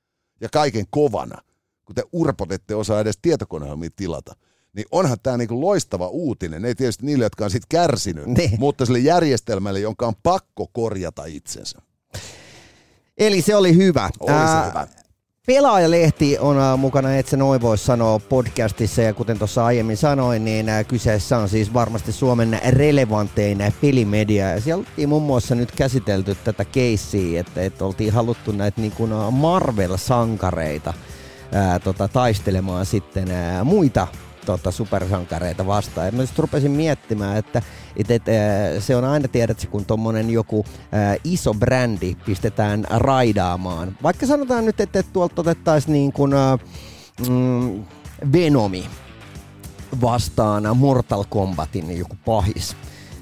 ja 0.41 0.49
kaiken 0.53 0.85
kovana, 0.91 1.43
kun 1.85 1.95
te 1.95 2.03
urpot 2.13 2.53
ette 2.53 2.75
osaa 2.75 3.01
edes 3.01 3.19
tietokoneohjelmia 3.23 3.91
tilata. 3.97 4.37
Niin 4.73 4.87
onhan 4.91 5.19
tämä 5.23 5.37
niinku 5.37 5.61
loistava 5.61 6.09
uutinen, 6.09 6.65
ei 6.65 6.75
tietysti 6.75 7.07
niille, 7.07 7.25
jotka 7.25 7.45
on 7.45 7.51
siitä 7.51 7.67
kärsinyt, 7.69 8.27
Niin. 8.27 8.51
mutta 8.61 8.87
sille 8.87 8.99
järjestelmälle, 8.99 9.81
jonka 9.81 10.07
on 10.07 10.15
pakko 10.23 10.67
korjata 10.73 11.25
itsensä. 11.25 11.79
Eli 13.21 13.43
se 13.43 13.57
oli 13.57 13.77
hyvä. 13.77 14.11
Oli 14.21 14.33
se 14.33 14.69
hyvä. 14.69 14.87
Pelaajalehti 15.47 16.39
on 16.39 16.79
mukana, 16.79 17.17
et 17.17 17.27
sä 17.27 17.37
noin 17.37 17.61
voi 17.61 17.79
sanoa 17.79 18.19
podcastissa 18.19 19.03
ja 19.03 19.15
kuten 19.15 19.39
tuossa 19.39 19.65
aiemmin 19.65 19.97
sanoin, 19.97 20.45
niin 20.45 20.67
kyseessä 20.89 21.39
on 21.39 21.49
siis 21.49 21.75
varmasti 21.75 22.13
Suomen 22.13 22.61
relevantein 22.69 23.59
pelimedia 23.81 24.51
ja 24.51 24.61
siellä 24.61 24.79
oltiin 24.81 25.09
muun 25.09 25.23
muassa 25.23 25.55
nyt 25.55 25.73
käsitelty 25.73 26.37
tätä 26.45 26.65
keissiä, 26.65 27.41
että, 27.41 27.63
että 27.63 27.85
oltiin 27.85 28.13
haluttu 28.13 28.53
näitä 28.53 28.81
niin 28.81 28.93
kuin 28.93 29.11
Marvel-sankareita 29.31 30.95
ää, 31.53 31.79
tota, 31.79 32.09
taistelemaan 32.09 32.87
sitten 32.87 33.31
ää, 33.31 33.65
muita 33.65 34.09
tota, 34.59 34.71
supersankareita 34.71 35.67
vastaan. 35.67 36.07
Ja 36.07 36.13
mä 36.13 36.23
just 36.23 36.39
rupesin 36.39 36.71
miettimään, 36.71 37.37
että 37.37 37.63
et, 37.97 38.11
et, 38.11 38.29
ää, 38.29 38.81
se 38.81 38.97
on 38.97 39.05
aina, 39.05 39.29
tiedätkö, 39.29 39.67
kun 39.67 39.85
tuommoinen 39.85 40.31
joku 40.31 40.65
ää, 40.93 41.17
iso 41.25 41.55
brändi 41.55 42.17
pistetään 42.27 42.87
raidaamaan. 42.91 43.97
Vaikka 44.03 44.27
sanotaan 44.27 44.65
nyt, 44.65 44.81
että, 44.81 44.99
että 44.99 45.13
tuolta 45.13 45.41
otettaisiin 45.41 45.93
niin 45.93 46.13
kuin, 46.13 46.35
ää, 46.35 46.59
mm, 47.29 47.85
Venomi 48.33 48.85
vastaan 50.01 50.77
Mortal 50.77 51.25
Kombatin 51.29 51.99
joku 51.99 52.17
pahis 52.25 52.77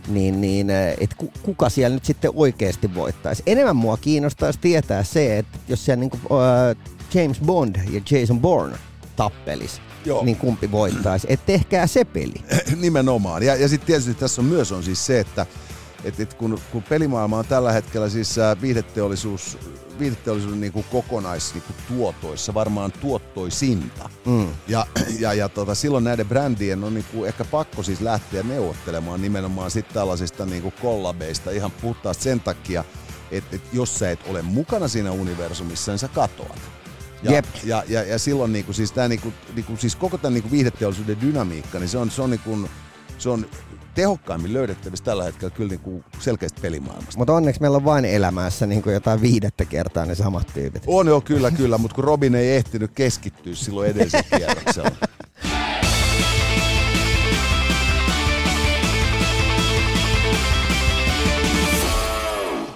niin, 0.09 0.41
niin 0.41 0.71
että 1.01 1.17
kuka 1.43 1.69
siellä 1.69 1.95
nyt 1.95 2.05
sitten 2.05 2.31
oikeasti 2.35 2.95
voittaisi. 2.95 3.43
Enemmän 3.47 3.77
mua 3.77 3.97
kiinnostaisi 3.97 4.59
tietää 4.59 5.05
se, 5.05 5.39
että 5.39 5.59
jos 5.69 5.85
siellä 5.85 6.01
niin 6.01 6.11
kuin, 6.11 6.23
äh, 6.23 6.77
James 7.15 7.41
Bond 7.41 7.77
ja 7.91 8.01
Jason 8.11 8.41
Bourne 8.41 8.77
tappelis, 9.17 9.81
Joo. 10.09 10.25
niin 10.25 10.37
kumpi 10.37 10.71
voittaisi. 10.71 11.27
Että 11.31 11.47
tehkää 11.47 11.87
se 11.87 12.05
peli. 12.05 12.35
Nimenomaan. 12.77 13.43
Ja, 13.43 13.55
ja 13.57 13.69
sitten 13.69 13.87
tietysti 13.87 14.15
tässä 14.15 14.43
on 14.43 14.47
myös 14.47 14.73
on 14.73 14.83
siis 14.83 15.07
se, 15.07 15.21
että 15.21 15.47
et, 16.05 16.21
et 16.21 16.35
kun, 16.35 16.59
kun 16.73 16.83
pelimaailma 16.83 17.39
on 17.39 17.45
tällä 17.45 17.73
hetkellä 17.73 18.09
siis 18.09 18.39
äh, 18.39 18.61
viihdeteollisuus, 18.61 19.59
viihdeteollisuuden 19.99 20.61
niin 20.61 20.73
kuin 20.73 20.85
kokonais 20.93 21.55
niin 21.55 21.63
kuin 21.63 21.77
tuotoissa, 21.89 22.55
varmaan 22.55 22.93
tuottoisinta. 22.93 24.11
Mm. 24.27 24.49
Ja, 24.69 24.87
ja, 25.21 25.35
ja 25.35 25.49
tota, 25.49 25.75
silloin 25.75 26.05
näiden 26.05 26.29
brändien 26.29 26.85
on 26.85 26.95
niin 26.95 27.07
kuin 27.13 27.29
ehkä 27.29 27.45
pakko 27.45 27.83
siis 27.83 28.01
lähteä 28.01 28.43
neuvottelemaan 28.43 29.23
nimenomaan 29.23 29.71
sitten 29.71 29.95
tällaisista 29.95 30.47
niin 30.47 30.63
kuin 30.63 30.75
kollabeista 30.83 31.51
ihan 31.51 31.71
puhtaasti 31.71 32.25
sen 32.25 32.41
takia, 32.41 32.85
että 33.31 33.57
et 33.57 33.63
jos 33.73 33.99
sä 33.99 34.11
et 34.11 34.21
ole 34.29 34.43
mukana 34.43 34.89
siinä 34.89 35.11
universumissa, 35.11 35.93
niin 35.93 35.99
sä 35.99 36.09
katoat. 36.09 36.78
Ja, 37.23 37.33
Jep. 37.33 37.45
ja, 37.65 37.85
ja, 37.89 38.03
ja 38.03 38.19
silloin 38.19 38.53
niinku, 38.53 38.73
siis, 38.73 38.93
tää, 38.93 39.09
niinku, 39.09 39.33
niinku, 39.55 39.77
siis 39.77 39.97
koko 39.97 40.19
tämän 40.19 40.35
niinku 40.35 40.51
viihdeteollisuuden 40.51 41.21
dynamiikka, 41.21 41.79
niin 41.79 41.89
se 41.89 41.99
on, 41.99 42.11
se 42.11 42.23
on, 42.23 42.31
niinku, 42.31 42.69
se 43.19 43.29
on 43.29 43.47
tehokkaimmin 43.95 44.53
löydettävissä 44.53 45.05
tällä 45.05 45.25
hetkellä 45.25 45.55
kyllä 45.55 45.71
niinku 45.71 46.05
selkeästi 46.21 46.61
pelimaailmasta. 46.61 47.19
Mutta 47.19 47.33
onneksi 47.33 47.61
meillä 47.61 47.77
on 47.77 47.85
vain 47.85 48.05
elämässä 48.05 48.67
niin 48.67 48.83
kuin 48.83 48.95
jotain 48.95 49.23
viidettä 49.23 49.65
kertaa 49.65 50.07
ne 50.07 50.15
samat 50.15 50.47
tyypit. 50.55 50.83
On 50.87 51.07
jo 51.07 51.21
kyllä, 51.21 51.51
kyllä, 51.51 51.79
mutta 51.79 51.95
kun 51.95 52.05
Robin 52.05 52.35
ei 52.35 52.57
ehtinyt 52.57 52.91
keskittyä 52.95 53.55
silloin 53.55 53.91
edellisen 53.91 54.25
kierroksella. 54.37 54.91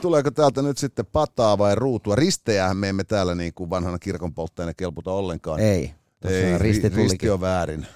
Tuleeko 0.03 0.31
täältä 0.31 0.63
nyt 0.63 0.79
sitten 0.79 1.07
pataa 1.07 1.59
vai 1.59 1.75
ruutua? 1.75 2.17
Ristejähän 2.17 2.77
me 2.77 2.89
emme 2.89 3.05
täällä 3.05 3.35
niin 3.35 3.55
kuin 3.55 3.71
vanhana 3.71 3.99
kirkon 3.99 4.35
polttajana 4.35 4.75
kelputa 4.75 5.13
ollenkaan. 5.13 5.61
Ei. 5.61 5.95
Ei, 6.25 6.59
risti 6.59 6.89
ri- 6.89 6.97
risti 6.97 7.31
on 7.31 7.41
väärin. 7.41 7.87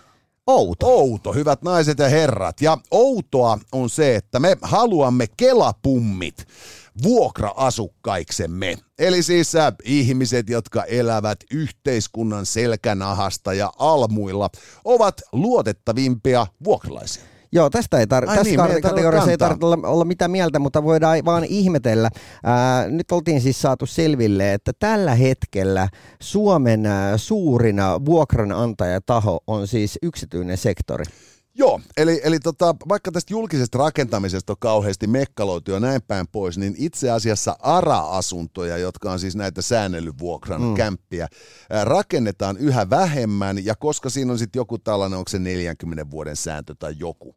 Outo. 0.47 0.87
Outo, 0.87 1.33
hyvät 1.33 1.63
naiset 1.63 1.99
ja 1.99 2.09
herrat. 2.09 2.61
Ja 2.61 2.79
outoa 2.91 3.59
on 3.73 3.91
se, 3.91 4.17
että 4.17 4.41
me 4.41 4.57
haluamme 4.63 5.27
kelapummit 5.37 6.47
vuokra-asukkaiksemme. 7.03 8.79
Eli 8.99 9.23
siis 9.23 9.55
äh, 9.55 9.73
ihmiset, 9.85 10.49
jotka 10.49 10.85
elävät 10.85 11.39
yhteiskunnan 11.51 12.47
selkänahasta 12.47 13.55
ja 13.55 13.73
almuilla, 13.79 14.51
ovat 14.85 15.23
luotettavimpia 15.33 16.47
vuokralaisia. 16.65 17.36
Joo, 17.53 17.71
tästä 17.71 17.99
ei 17.99 18.05
tar- 18.05 18.29
Ai 18.29 18.37
tässä 18.37 18.67
niin, 18.67 18.83
kategoriassa 18.83 19.31
ei 19.31 19.39
tarvitse 19.39 19.67
olla, 19.67 19.89
olla 19.89 20.05
mitään 20.05 20.31
mieltä, 20.31 20.59
mutta 20.59 20.85
voidaan 20.85 21.19
vaan 21.25 21.45
ihmetellä. 21.45 22.11
Ää, 22.45 22.89
nyt 22.89 23.13
oltiin 23.13 23.41
siis 23.41 23.63
saatu 23.63 23.87
selville, 23.87 24.53
että 24.53 24.73
tällä 24.79 25.15
hetkellä 25.15 25.89
Suomen 26.23 26.87
ää, 26.87 27.17
suurin 27.17 27.79
ää, 27.79 28.05
vuokranantajataho 28.05 29.39
on 29.47 29.67
siis 29.67 29.99
yksityinen 30.03 30.57
sektori. 30.57 31.05
Joo, 31.59 31.81
eli, 31.97 32.21
eli 32.25 32.39
tota, 32.39 32.75
vaikka 32.89 33.13
tästä 33.13 33.35
julkisesta 33.35 33.79
rakentamisesta 33.79 34.53
on 34.53 34.57
kauheasti 34.59 35.07
mekkaloitu 35.07 35.71
ja 35.71 35.81
näin 35.81 36.03
päin 36.03 36.27
pois, 36.33 36.59
niin 36.59 36.75
itse 36.79 37.11
asiassa 37.11 37.57
ARA-asuntoja, 37.61 38.79
jotka 38.79 39.13
on 39.13 39.19
siis 39.21 39.37
näitä 39.37 39.63
säännellyvuokran 39.63 40.63
mm. 40.63 40.75
kämppiä, 40.75 41.29
rakennetaan 41.85 42.57
yhä 42.57 42.91
vähemmän, 42.91 43.65
ja 43.65 43.75
koska 43.75 44.11
siinä 44.11 44.33
on 44.33 44.39
sitten 44.39 44.61
joku 44.61 44.79
tällainen, 44.79 45.19
onko 45.19 45.29
se 45.29 45.39
40 45.39 46.11
vuoden 46.11 46.37
sääntö 46.37 46.75
tai 46.79 46.95
joku, 46.99 47.37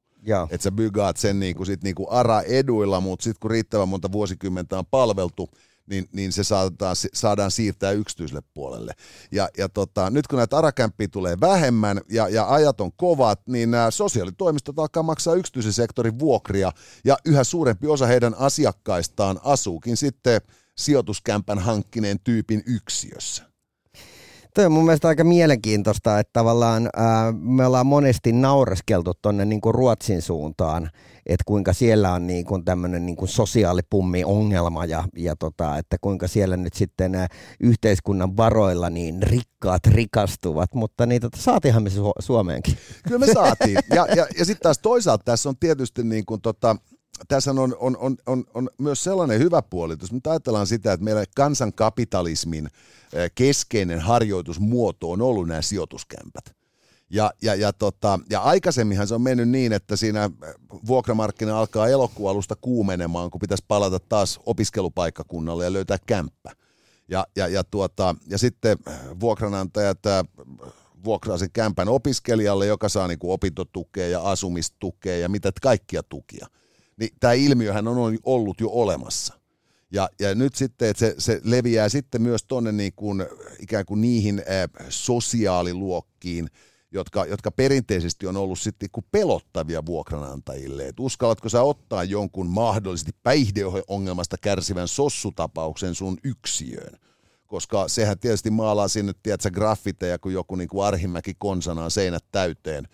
että 0.51 0.63
sä 0.63 0.71
bygaat 0.71 1.17
sen 1.17 1.39
niinku 1.39 1.65
sit 1.65 1.83
niinku 1.83 2.07
ARA-eduilla, 2.09 3.01
mutta 3.01 3.23
sitten 3.23 3.39
kun 3.39 3.51
riittävän 3.51 3.89
monta 3.89 4.11
vuosikymmentä 4.11 4.79
on 4.79 4.85
palveltu, 4.91 5.49
niin, 5.89 6.09
niin 6.11 6.31
se 6.31 6.43
saadaan, 6.43 6.95
saadaan 7.13 7.51
siirtää 7.51 7.91
yksityiselle 7.91 8.43
puolelle. 8.53 8.93
Ja, 9.31 9.49
ja 9.57 9.69
tota, 9.69 10.09
nyt 10.09 10.27
kun 10.27 10.37
näitä 10.37 10.57
arakämppiä 10.57 11.07
tulee 11.07 11.37
vähemmän 11.41 12.01
ja, 12.09 12.29
ja 12.29 12.49
ajat 12.49 12.81
on 12.81 12.91
kovat, 12.91 13.41
niin 13.47 13.71
nämä 13.71 13.91
sosiaalitoimistot 13.91 14.79
alkaa 14.79 15.03
maksaa 15.03 15.35
yksityisen 15.35 15.73
sektorin 15.73 16.19
vuokria 16.19 16.71
ja 17.05 17.17
yhä 17.25 17.43
suurempi 17.43 17.87
osa 17.87 18.05
heidän 18.05 18.35
asiakkaistaan 18.37 19.39
asuukin 19.43 19.97
sitten 19.97 20.41
sijoituskämpän 20.77 21.59
hankkineen 21.59 22.19
tyypin 22.19 22.63
yksiössä. 22.65 23.48
Toi 24.53 24.65
on 24.65 24.71
mun 24.71 24.85
mielestä 24.85 25.07
aika 25.07 25.23
mielenkiintoista, 25.23 26.19
että 26.19 26.33
tavallaan 26.33 26.89
ää, 26.95 27.31
me 27.31 27.65
ollaan 27.65 27.85
monesti 27.85 28.31
naureskeltu 28.31 29.13
tuonne 29.21 29.45
niin 29.45 29.61
Ruotsin 29.65 30.21
suuntaan, 30.21 30.89
että 31.25 31.43
kuinka 31.45 31.73
siellä 31.73 32.13
on 32.13 32.27
niin 32.27 32.45
kuin 32.45 32.65
tämmöinen 32.65 33.05
niin 33.05 33.15
kuin 33.15 33.29
sosiaalipummi-ongelma 33.29 34.85
ja, 34.85 35.03
ja 35.17 35.35
tota, 35.35 35.77
että 35.77 35.97
kuinka 36.01 36.27
siellä 36.27 36.57
nyt 36.57 36.73
sitten 36.73 37.11
yhteiskunnan 37.59 38.37
varoilla 38.37 38.89
niin 38.89 39.23
rikkaat 39.23 39.87
rikastuvat, 39.87 40.73
mutta 40.73 41.05
niin 41.05 41.21
tota, 41.21 41.37
saatiinhan 41.37 41.83
me 41.83 41.89
Su- 41.89 42.13
Suomeenkin. 42.19 42.77
Kyllä 43.07 43.19
me 43.19 43.33
saatiin. 43.33 43.79
Ja, 43.95 44.07
ja, 44.15 44.27
ja 44.37 44.45
sitten 44.45 44.63
taas 44.63 44.79
toisaalta 44.79 45.23
tässä 45.23 45.49
on 45.49 45.55
tietysti 45.59 46.03
niin 46.03 46.25
kuin 46.25 46.41
tota, 46.41 46.75
tässä 47.27 47.51
on, 47.51 47.75
on, 47.79 47.97
on, 47.97 48.17
on, 48.25 48.43
on 48.53 48.69
myös 48.77 49.03
sellainen 49.03 49.39
hyvä 49.39 49.61
puoli, 49.61 49.95
jos 50.01 50.11
me 50.11 50.19
ajatellaan 50.27 50.67
sitä, 50.67 50.93
että 50.93 51.03
meillä 51.03 51.23
kansankapitalismin 51.35 52.69
keskeinen 53.35 53.99
harjoitusmuoto 53.99 55.11
on 55.11 55.21
ollut 55.21 55.47
nämä 55.47 55.61
sijoituskämpät. 55.61 56.59
Ja, 57.09 57.31
ja, 57.41 57.55
ja, 57.55 57.73
tota, 57.73 58.19
ja 58.29 58.41
aikaisemminhan 58.41 59.07
se 59.07 59.15
on 59.15 59.21
mennyt 59.21 59.49
niin, 59.49 59.73
että 59.73 59.95
siinä 59.95 60.29
vuokramarkkina 60.87 61.59
alkaa 61.59 61.87
elokuun 61.87 62.29
alusta 62.29 62.55
kuumenemaan, 62.55 63.31
kun 63.31 63.41
pitäisi 63.41 63.65
palata 63.67 63.99
taas 63.99 64.39
opiskelupaikkakunnalle 64.45 65.63
ja 65.63 65.73
löytää 65.73 65.97
kämppä. 66.05 66.51
Ja, 67.07 67.27
ja, 67.35 67.47
ja, 67.47 67.63
tuota, 67.63 68.15
ja 68.27 68.37
sitten 68.37 68.77
vuokranantajat 69.19 69.99
vuokraa 71.03 71.37
sen 71.37 71.51
kämpän 71.51 71.89
opiskelijalle, 71.89 72.65
joka 72.65 72.89
saa 72.89 73.07
niin 73.07 73.19
kuin 73.19 73.31
opintotukea 73.31 74.07
ja 74.07 74.21
asumistukea 74.21 75.17
ja 75.17 75.29
mitä 75.29 75.51
kaikkia 75.61 76.03
tukia. 76.03 76.47
Niin 76.99 77.09
tämä 77.19 77.33
ilmiöhän 77.33 77.87
on 77.87 78.17
ollut 78.23 78.61
jo 78.61 78.69
olemassa. 78.69 79.33
Ja, 79.91 80.09
ja 80.19 80.35
nyt 80.35 80.55
sitten, 80.55 80.89
että 80.89 80.99
se, 80.99 81.15
se 81.17 81.41
leviää 81.43 81.89
sitten 81.89 82.21
myös 82.21 82.43
tuonne 82.43 82.71
niin 82.71 82.93
kuin, 82.95 83.25
ikään 83.59 83.85
kuin 83.85 84.01
niihin 84.01 84.39
äh, 84.39 84.85
sosiaaliluokkiin, 84.89 86.47
jotka, 86.91 87.25
jotka 87.25 87.51
perinteisesti 87.51 88.27
on 88.27 88.37
ollut 88.37 88.59
sitten 88.59 88.89
kuin 88.91 89.05
pelottavia 89.11 89.85
vuokranantajille. 89.85 90.87
Et 90.87 90.99
uskallatko 90.99 91.49
sä 91.49 91.61
ottaa 91.61 92.03
jonkun 92.03 92.47
mahdollisesti 92.47 93.11
päihdeongelmasta 93.23 94.37
kärsivän 94.41 94.87
sossutapauksen 94.87 95.95
sun 95.95 96.17
yksiöön? 96.23 96.99
Koska 97.47 97.87
sehän 97.87 98.19
tietysti 98.19 98.49
maalaa 98.49 98.87
sinne, 98.87 99.13
tiedätkö, 99.23 99.51
graffiteja, 99.51 100.19
kun 100.19 100.33
joku 100.33 100.55
niin 100.55 100.67
kuin 100.67 100.85
Arhimäki 100.85 101.33
konsanaan 101.37 101.91
seinät 101.91 102.25
täyteen. 102.31 102.87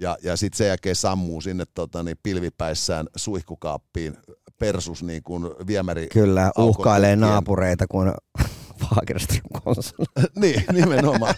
Ja, 0.00 0.16
ja 0.22 0.36
sitten 0.36 0.58
sen 0.58 0.66
jälkeen 0.66 0.96
sammuu 0.96 1.40
sinne 1.40 1.64
tota, 1.74 2.02
niin 2.02 2.16
pilvipäissään 2.22 3.06
suihkukaappiin 3.16 4.16
persus 4.58 5.02
niin 5.02 5.22
kuin 5.22 5.44
viemäri. 5.66 6.08
Kyllä, 6.12 6.50
uhkailee 6.58 7.16
naapureita, 7.16 7.86
kun 7.86 8.14
Fagerström 8.80 9.62
konsola. 9.64 10.06
niin, 10.40 10.64
nimenomaan. 10.72 11.34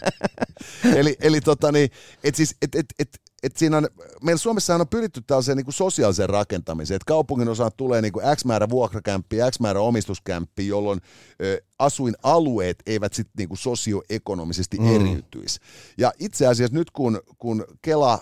eli, 0.99 1.17
eli 1.21 1.40
tota 1.40 1.73
niin, 1.73 1.90
et 2.25 2.35
siis, 2.35 2.57
et, 2.62 2.75
et, 2.75 2.87
et, 2.99 3.09
et 3.43 3.57
siinä 3.57 3.77
on, 3.77 3.89
meillä 4.23 4.39
Suomessa 4.39 4.75
on 4.75 4.89
pyritty 4.89 5.21
tällaiseen 5.27 5.57
niin 5.57 5.73
sosiaaliseen 5.73 6.29
rakentamiseen, 6.29 6.97
että 6.97 7.07
kaupungin 7.07 7.49
osaan 7.49 7.71
tulee 7.77 8.03
niin 8.03 8.13
kuin 8.13 8.25
X 8.37 8.45
määrä 8.45 8.71
vuokrakämppiä, 8.71 9.51
X 9.51 9.61
määrä 9.61 9.81
omistuskämppiä, 9.81 10.67
jolloin 10.67 11.01
ö, 11.43 11.63
asuinalueet 11.79 12.77
eivät 12.87 13.15
sitten 13.15 13.33
niin 13.39 13.49
kuin 13.49 13.59
sosioekonomisesti 13.59 14.79
mm. 14.79 14.95
eriytyisi. 14.95 15.59
Ja 15.99 16.13
itse 16.19 16.47
asiassa 16.47 16.77
nyt 16.77 16.91
kun, 16.91 17.21
kun 17.39 17.65
Kela 17.83 18.19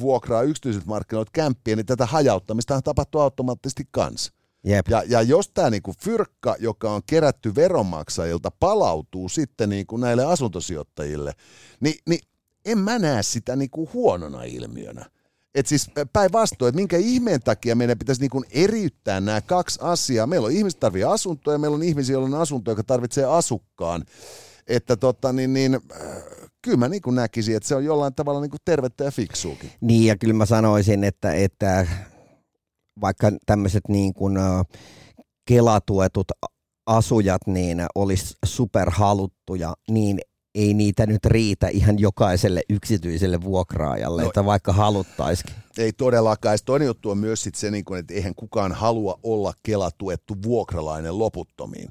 vuokraa 0.00 0.42
yksityiset 0.42 0.86
markkinoilta 0.86 1.30
kämppiä, 1.34 1.76
niin 1.76 1.86
tätä 1.86 2.06
hajauttamista 2.06 2.82
tapahtuu 2.82 3.20
automaattisesti 3.20 3.84
kanssa. 3.90 4.32
Jep. 4.64 4.88
Ja, 4.88 5.02
ja 5.08 5.22
jos 5.22 5.50
tämä 5.54 5.70
niinku 5.70 5.94
fyrkka, 6.04 6.56
joka 6.58 6.90
on 6.90 7.02
kerätty 7.06 7.54
veronmaksajilta, 7.54 8.50
palautuu 8.60 9.28
sitten 9.28 9.68
niinku 9.68 9.96
näille 9.96 10.24
asuntosijoittajille, 10.24 11.32
niin, 11.80 11.94
niin 12.08 12.20
en 12.64 12.78
mä 12.78 12.98
näe 12.98 13.22
sitä 13.22 13.56
niinku 13.56 13.90
huonona 13.92 14.42
ilmiönä. 14.42 15.10
Et 15.54 15.66
siis 15.66 15.90
päinvastoin, 16.12 16.68
että 16.68 16.76
minkä 16.76 16.96
ihmeen 16.96 17.40
takia 17.40 17.76
meidän 17.76 17.98
pitäisi 17.98 18.20
niinku 18.20 18.44
eriyttää 18.50 19.20
nämä 19.20 19.40
kaksi 19.40 19.78
asiaa. 19.82 20.26
Meillä 20.26 20.46
on 20.46 20.52
ihmiset 20.52 20.80
tarvitsee 20.80 21.12
asuntoja 21.12 21.54
ja 21.54 21.58
meillä 21.58 21.74
on 21.74 21.82
ihmisiä, 21.82 22.12
joilla 22.12 22.36
on 22.36 22.42
asunto, 22.42 22.70
joka 22.70 22.84
tarvitsee 22.84 23.24
asukkaan. 23.24 24.04
Että 24.66 24.96
tota, 24.96 25.32
niin, 25.32 25.52
niin, 25.52 25.80
kyllä 26.62 26.76
mä 26.76 26.88
niin 26.88 27.02
näkisin, 27.14 27.56
että 27.56 27.68
se 27.68 27.74
on 27.74 27.84
jollain 27.84 28.14
tavalla 28.14 28.40
niin 28.40 28.50
tervettä 28.64 29.04
ja 29.04 29.10
fiksuukin. 29.10 29.70
Niin 29.80 30.06
ja 30.06 30.16
kyllä 30.16 30.34
mä 30.34 30.46
sanoisin, 30.46 31.04
että, 31.04 31.34
että 31.34 31.86
vaikka 33.00 33.32
tämmöiset 33.46 33.82
niin 33.88 34.14
kuin 34.14 34.38
kelatuetut 35.48 36.32
asujat 36.86 37.46
niin 37.46 37.86
olisi 37.94 38.34
superhaluttuja, 38.44 39.74
niin 39.90 40.18
ei 40.54 40.74
niitä 40.74 41.06
nyt 41.06 41.24
riitä 41.24 41.68
ihan 41.68 41.98
jokaiselle 41.98 42.62
yksityiselle 42.70 43.40
vuokraajalle, 43.42 44.22
no, 44.22 44.28
että 44.28 44.44
vaikka 44.44 44.72
haluttaisikin. 44.72 45.54
Ei 45.78 45.92
todellakaan. 45.92 46.58
Toinen 46.64 46.86
juttu 46.86 47.10
on 47.10 47.18
myös 47.18 47.42
sit 47.42 47.54
se, 47.54 47.70
niin 47.70 47.84
kun, 47.84 47.98
että 47.98 48.14
eihän 48.14 48.34
kukaan 48.34 48.72
halua 48.72 49.18
olla 49.22 49.52
kelatuettu 49.62 50.34
vuokralainen 50.42 51.18
loputtomiin. 51.18 51.88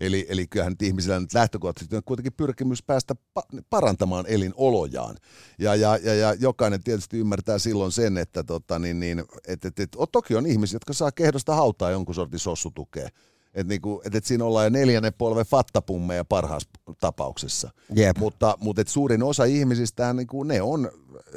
Eli, 0.00 0.26
eli 0.28 0.46
kyllähän 0.46 0.72
nyt 0.72 0.82
ihmisillä 0.82 1.20
nyt 1.20 1.34
lähtökohtaisesti 1.34 1.96
on 1.96 2.02
kuitenkin 2.04 2.32
pyrkimys 2.32 2.82
päästä 2.82 3.14
pa- 3.38 3.62
parantamaan 3.70 4.24
elinolojaan. 4.28 5.16
Ja, 5.58 5.74
ja, 5.74 5.98
ja, 6.02 6.14
ja 6.14 6.34
jokainen 6.34 6.82
tietysti 6.82 7.18
ymmärtää 7.18 7.58
silloin 7.58 7.92
sen, 7.92 8.18
että 8.18 8.44
tota, 8.44 8.78
niin, 8.78 9.00
niin, 9.00 9.24
et, 9.46 9.64
et, 9.64 9.80
et, 9.80 9.96
toki 10.12 10.34
on 10.34 10.46
ihmisiä, 10.46 10.76
jotka 10.76 10.92
saa 10.92 11.12
kehdosta 11.12 11.54
hautaa 11.54 11.90
jonkun 11.90 12.14
sortin 12.14 12.38
sossutukea. 12.38 13.08
Että 13.54 13.68
niinku, 13.68 14.02
et, 14.04 14.14
et 14.14 14.24
siinä 14.24 14.44
ollaan 14.44 14.66
jo 14.66 14.70
neljännen 14.70 15.12
polven 15.18 15.46
fattapummeja 15.46 16.24
parhaassa 16.24 16.70
tapauksessa. 17.00 17.70
Yep. 17.96 18.18
Mutta, 18.18 18.58
mutta 18.60 18.82
et 18.82 18.88
suurin 18.88 19.22
osa 19.22 19.44
ihmisistä, 19.44 20.12
niinku, 20.12 20.42
ne 20.42 20.62
on 20.62 20.90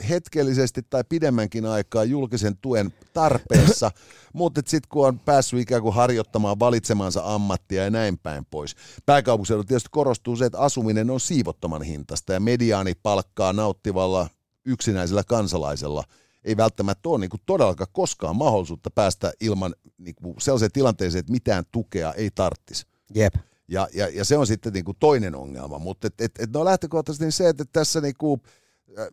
hetkellisesti 0.09 0.81
tai 0.89 1.03
pidemmänkin 1.09 1.65
aikaa 1.65 2.03
julkisen 2.03 2.57
tuen 2.57 2.93
tarpeessa, 3.13 3.91
mutta 4.33 4.61
sitten 4.65 4.89
kun 4.89 5.07
on 5.07 5.19
päässyt 5.19 5.59
ikään 5.59 5.81
kuin 5.81 5.93
harjoittamaan 5.93 6.59
valitsemansa 6.59 7.21
ammattia 7.33 7.83
ja 7.83 7.89
näin 7.89 8.17
päin 8.17 8.45
pois. 8.45 8.75
Pääkaupunkiseudulla 9.05 9.67
tietysti 9.67 9.89
korostuu 9.91 10.35
se, 10.35 10.45
että 10.45 10.59
asuminen 10.59 11.09
on 11.09 11.19
siivottoman 11.19 11.81
hintasta 11.81 12.33
ja 12.33 12.39
mediaani 12.39 12.93
palkkaa 13.03 13.53
nauttivalla 13.53 14.29
yksinäisellä 14.65 15.23
kansalaisella– 15.23 16.03
ei 16.45 16.57
välttämättä 16.57 17.09
ole 17.09 17.19
niin 17.19 17.29
kuin 17.29 17.41
todellakaan 17.45 17.87
koskaan 17.91 18.35
mahdollisuutta 18.35 18.91
päästä 18.91 19.33
ilman 19.39 19.75
niin 19.97 20.15
kuin 20.15 20.35
sellaiseen 20.41 20.71
tilanteeseen, 20.71 21.19
että 21.19 21.31
mitään 21.31 21.63
tukea 21.71 22.13
ei 22.13 22.31
tarttisi. 22.35 22.85
Jep. 23.15 23.33
Ja, 23.67 23.87
ja, 23.93 24.07
ja 24.07 24.25
se 24.25 24.37
on 24.37 24.47
sitten 24.47 24.73
niin 24.73 24.85
kuin 24.85 24.97
toinen 24.99 25.35
ongelma, 25.35 25.79
mutta 25.79 26.07
et, 26.07 26.21
et, 26.21 26.31
et 26.39 26.53
no 26.53 26.65
lähtökohtaisesti 26.65 27.31
se, 27.31 27.49
että 27.49 27.65
tässä 27.73 28.01
niin 28.01 28.15
kuin, 28.17 28.41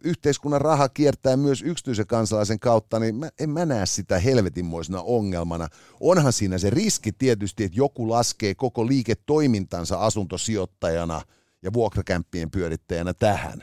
yhteiskunnan 0.04 0.60
raha 0.60 0.88
kiertää 0.88 1.36
myös 1.36 1.62
yksityisen 1.62 2.06
kansalaisen 2.06 2.60
kautta, 2.60 2.98
niin 2.98 3.14
mä, 3.14 3.28
en 3.40 3.50
mä 3.50 3.66
näe 3.66 3.86
sitä 3.86 4.18
helvetinmoisena 4.18 5.02
ongelmana. 5.02 5.68
Onhan 6.00 6.32
siinä 6.32 6.58
se 6.58 6.70
riski 6.70 7.12
tietysti, 7.12 7.64
että 7.64 7.78
joku 7.78 8.08
laskee 8.08 8.54
koko 8.54 8.86
liiketoimintansa 8.86 9.98
asuntosijoittajana 9.98 11.22
ja 11.62 11.72
vuokrakämppien 11.72 12.50
pyörittäjänä 12.50 13.14
tähän. 13.14 13.62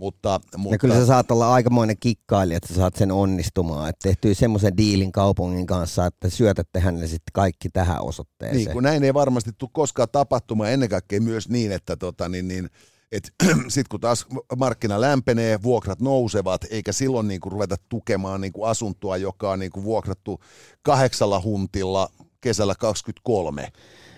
Mutta, 0.00 0.40
mutta... 0.56 0.74
Ja 0.74 0.78
kyllä 0.78 0.94
sä 0.94 1.06
saat 1.06 1.30
olla 1.30 1.52
aikamoinen 1.52 1.96
kikkailija, 2.00 2.56
että 2.56 2.68
sä 2.68 2.74
saat 2.74 2.96
sen 2.96 3.12
onnistumaan. 3.12 3.88
Että 3.88 4.08
tehtyy 4.08 4.34
semmoisen 4.34 4.76
diilin 4.76 5.12
kaupungin 5.12 5.66
kanssa, 5.66 6.06
että 6.06 6.30
syötätte 6.30 6.80
hänelle 6.80 7.06
sitten 7.06 7.32
kaikki 7.32 7.68
tähän 7.68 8.02
osoitteeseen. 8.02 8.64
Niin, 8.64 8.72
kun 8.72 8.82
näin 8.82 9.04
ei 9.04 9.14
varmasti 9.14 9.50
tule 9.58 9.70
koskaan 9.72 10.08
tapahtumaan, 10.12 10.72
ennen 10.72 10.88
kaikkea 10.88 11.20
myös 11.20 11.48
niin, 11.48 11.72
että 11.72 11.96
tota, 11.96 12.28
niin, 12.28 12.48
niin, 12.48 12.70
et, 13.12 13.32
sitten 13.68 13.90
kun 13.90 14.00
taas 14.00 14.26
markkina 14.56 15.00
lämpenee, 15.00 15.62
vuokrat 15.62 16.00
nousevat, 16.00 16.64
eikä 16.70 16.92
silloin 16.92 17.28
niin 17.28 17.40
kuin 17.40 17.52
ruveta 17.52 17.76
tukemaan 17.88 18.40
niin 18.40 18.52
kuin 18.52 18.70
asuntoa, 18.70 19.16
joka 19.16 19.50
on 19.50 19.58
niin 19.58 19.72
kuin 19.72 19.84
vuokrattu 19.84 20.40
kahdeksalla 20.82 21.40
huntilla 21.44 22.08
kesällä 22.40 22.74
23, 22.74 23.72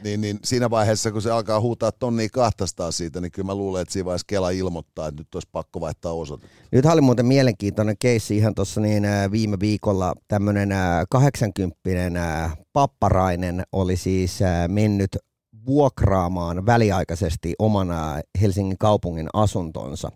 niin, 0.04 0.20
niin 0.20 0.38
siinä 0.44 0.70
vaiheessa, 0.70 1.12
kun 1.12 1.22
se 1.22 1.30
alkaa 1.30 1.60
huutaa 1.60 1.92
tonnia 1.92 2.28
200 2.32 2.92
siitä, 2.92 3.20
niin 3.20 3.32
kyllä 3.32 3.46
mä 3.46 3.54
luulen, 3.54 3.82
että 3.82 3.92
siinä 3.92 4.04
vaiheessa 4.04 4.24
Kela 4.26 4.50
ilmoittaa, 4.50 5.08
että 5.08 5.20
nyt 5.20 5.34
olisi 5.34 5.48
pakko 5.52 5.80
vaihtaa 5.80 6.12
osoite. 6.12 6.46
Nyt 6.72 6.86
oli 6.86 7.00
muuten 7.00 7.26
mielenkiintoinen 7.26 7.96
keissi 7.98 8.36
ihan 8.36 8.54
tuossa 8.54 8.80
niin 8.80 9.04
viime 9.30 9.56
viikolla. 9.60 10.14
Tämmöinen 10.28 10.70
80 11.10 12.50
papparainen 12.72 13.62
oli 13.72 13.96
siis 13.96 14.40
mennyt 14.68 15.18
vuokraamaan 15.66 16.66
väliaikaisesti 16.66 17.54
omana 17.58 18.20
Helsingin 18.40 18.78
kaupungin 18.78 19.28
asuntonsa 19.32 20.10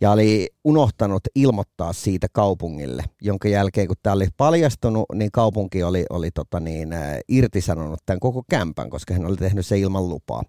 ja 0.00 0.10
oli 0.10 0.48
unohtanut 0.64 1.22
ilmoittaa 1.34 1.92
siitä 1.92 2.26
kaupungille, 2.32 3.04
jonka 3.22 3.48
jälkeen 3.48 3.86
kun 3.86 3.96
tämä 4.02 4.14
oli 4.14 4.28
paljastunut, 4.36 5.04
niin 5.14 5.30
kaupunki 5.32 5.82
oli, 5.82 6.04
oli 6.10 6.30
tota 6.30 6.60
niin, 6.60 6.94
irtisanonut 7.28 8.00
tämän 8.06 8.20
koko 8.20 8.42
kämpän, 8.50 8.90
koska 8.90 9.14
hän 9.14 9.26
oli 9.26 9.36
tehnyt 9.36 9.66
se 9.66 9.78
ilman 9.78 10.08
lupaa. 10.08 10.42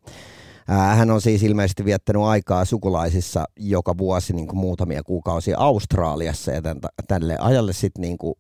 Hän 0.67 1.11
on 1.11 1.21
siis 1.21 1.43
ilmeisesti 1.43 1.85
viettänyt 1.85 2.21
aikaa 2.21 2.65
sukulaisissa 2.65 3.45
joka 3.59 3.97
vuosi 3.97 4.33
niin 4.33 4.47
kuin 4.47 4.57
muutamia 4.57 5.03
kuukausia 5.03 5.57
Australiassa 5.57 6.51
ja 6.51 6.61
tämän, 6.61 6.81
tälle 7.07 7.37
ajalle 7.39 7.73
sitten 7.73 8.01
niin 8.01 8.17
kuin 8.17 8.35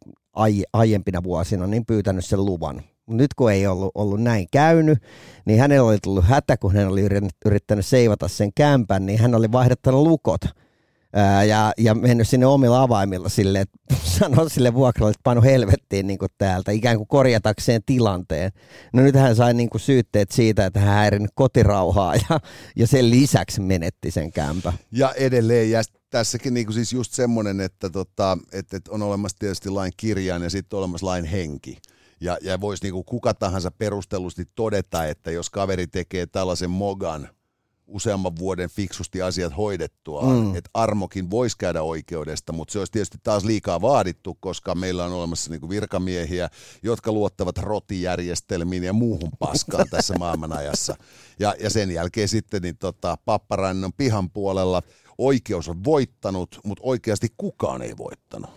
aiempina 0.73 1.23
vuosina 1.23 1.67
niin 1.67 1.85
pyytänyt 1.85 2.25
sen 2.25 2.45
luvan 2.45 2.83
nyt 3.07 3.33
kun 3.33 3.51
ei 3.51 3.67
ollut, 3.67 3.91
ollut 3.95 4.21
näin 4.21 4.47
käynyt, 4.51 5.03
niin 5.45 5.59
hänellä 5.59 5.89
oli 5.89 5.97
tullut 6.03 6.25
hätä, 6.25 6.57
kun 6.57 6.73
hän 6.73 6.87
oli 6.87 7.07
yrittänyt 7.45 7.85
seivata 7.85 8.27
sen 8.27 8.51
kämpän, 8.55 9.05
niin 9.05 9.19
hän 9.19 9.35
oli 9.35 9.51
vaihdattanut 9.51 10.07
lukot 10.07 10.41
ää, 11.15 11.43
ja, 11.43 11.73
ja 11.77 11.95
mennyt 11.95 12.27
sinne 12.27 12.45
omilla 12.45 12.81
avaimilla 12.81 13.29
sille, 13.29 13.61
että 13.61 13.77
sanoi 14.19 14.49
sille 14.49 14.73
vuokralle, 14.73 15.11
että 15.11 15.21
paino 15.23 15.41
helvettiin 15.41 16.07
niin 16.07 16.19
kuin 16.19 16.29
täältä, 16.37 16.71
ikään 16.71 16.97
kuin 16.97 17.07
korjatakseen 17.07 17.81
tilanteen. 17.85 18.51
No 18.93 19.03
nyt 19.03 19.15
hän 19.15 19.35
sai 19.35 19.53
niin 19.53 19.69
kuin 19.69 19.81
syytteet 19.81 20.31
siitä, 20.31 20.65
että 20.65 20.79
hän 20.79 20.93
häirinyt 20.93 21.31
kotirauhaa 21.35 22.15
ja, 22.15 22.39
ja 22.75 22.87
sen 22.87 23.09
lisäksi 23.09 23.61
menetti 23.61 24.11
sen 24.11 24.31
kämpä. 24.31 24.73
Ja 24.91 25.13
edelleen, 25.13 25.71
ja 25.71 25.81
tässäkin 26.09 26.53
niin 26.53 26.65
kuin 26.65 26.73
siis 26.73 26.93
just 26.93 27.13
semmoinen, 27.13 27.61
että, 27.61 27.89
tota, 27.89 28.37
että, 28.51 28.79
on 28.89 29.01
olemassa 29.01 29.37
tietysti 29.39 29.69
lain 29.69 29.91
kirjain 29.97 30.43
ja 30.43 30.49
sitten 30.49 30.79
olemassa 30.79 31.07
lain 31.07 31.25
henki. 31.25 31.77
Ja, 32.21 32.37
ja 32.41 32.61
voisi 32.61 32.83
niinku 32.83 33.03
kuka 33.03 33.33
tahansa 33.33 33.71
perustellusti 33.71 34.45
todeta, 34.55 35.05
että 35.05 35.31
jos 35.31 35.49
kaveri 35.49 35.87
tekee 35.87 36.25
tällaisen 36.25 36.69
mogan 36.69 37.29
useamman 37.87 38.35
vuoden 38.39 38.69
fiksusti 38.69 39.21
asiat 39.21 39.57
hoidettua, 39.57 40.21
mm. 40.21 40.55
että 40.55 40.69
armokin 40.73 41.31
voisi 41.31 41.57
käydä 41.57 41.81
oikeudesta, 41.81 42.53
mutta 42.53 42.71
se 42.71 42.79
olisi 42.79 42.91
tietysti 42.91 43.17
taas 43.23 43.43
liikaa 43.43 43.81
vaadittu, 43.81 44.37
koska 44.39 44.75
meillä 44.75 45.05
on 45.05 45.13
olemassa 45.13 45.51
niinku 45.51 45.69
virkamiehiä, 45.69 46.49
jotka 46.83 47.11
luottavat 47.11 47.57
rotijärjestelmiin 47.57 48.83
ja 48.83 48.93
muuhun 48.93 49.31
paskaan 49.39 49.87
tässä 49.89 50.13
maailmanajassa. 50.19 50.95
Ja, 51.39 51.55
ja 51.59 51.69
sen 51.69 51.91
jälkeen 51.91 52.27
sitten 52.27 52.61
niin 52.61 52.77
tota, 52.77 53.17
Papparainen 53.25 53.83
on 53.83 53.93
pihan 53.93 54.29
puolella, 54.29 54.81
oikeus 55.17 55.69
on 55.69 55.83
voittanut, 55.83 56.59
mutta 56.63 56.83
oikeasti 56.85 57.27
kukaan 57.37 57.81
ei 57.81 57.97
voittanut. 57.97 58.49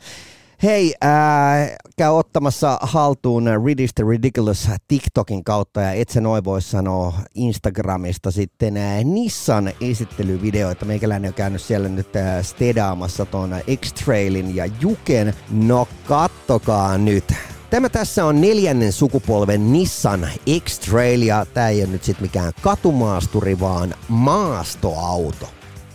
Hei, 0.63 0.95
ää, 1.01 1.77
käy 1.97 2.11
ottamassa 2.11 2.79
haltuun 2.83 3.45
Ridish 3.67 3.93
the 3.95 4.05
Ridiculous 4.09 4.69
TikTokin 4.89 5.45
kautta 5.45 5.81
ja 5.81 5.93
et 5.93 6.09
sä 6.09 6.21
noin 6.21 6.45
voi 6.45 6.63
sanoa 6.63 7.13
Instagramista 7.35 8.31
sitten 8.31 8.77
ää, 8.77 9.05
Nissan 9.05 9.73
esittelyvideoita. 9.81 10.85
Meikäläinen 10.85 11.29
on 11.29 11.35
käynyt 11.35 11.63
siellä 11.63 11.89
nyt 11.89 12.17
ää, 12.17 12.43
stedaamassa 12.43 13.27
tuon 13.27 13.51
X-Trailin 13.77 14.57
ja 14.57 14.67
Juken. 14.81 15.35
No 15.51 15.89
kattokaa 16.05 16.99
nyt. 16.99 17.25
Tämä 17.71 17.89
tässä 17.89 18.25
on 18.25 18.41
neljännen 18.41 18.93
sukupolven 18.93 19.73
Nissan 19.73 20.29
X-Trail 20.65 21.23
ja 21.23 21.47
tää 21.55 21.69
ei 21.69 21.83
ole 21.83 21.91
nyt 21.91 22.05
sit 22.05 22.21
mikään 22.21 22.53
katumaasturi, 22.63 23.61
vaan 23.61 23.95
maastoauto. 24.09 25.49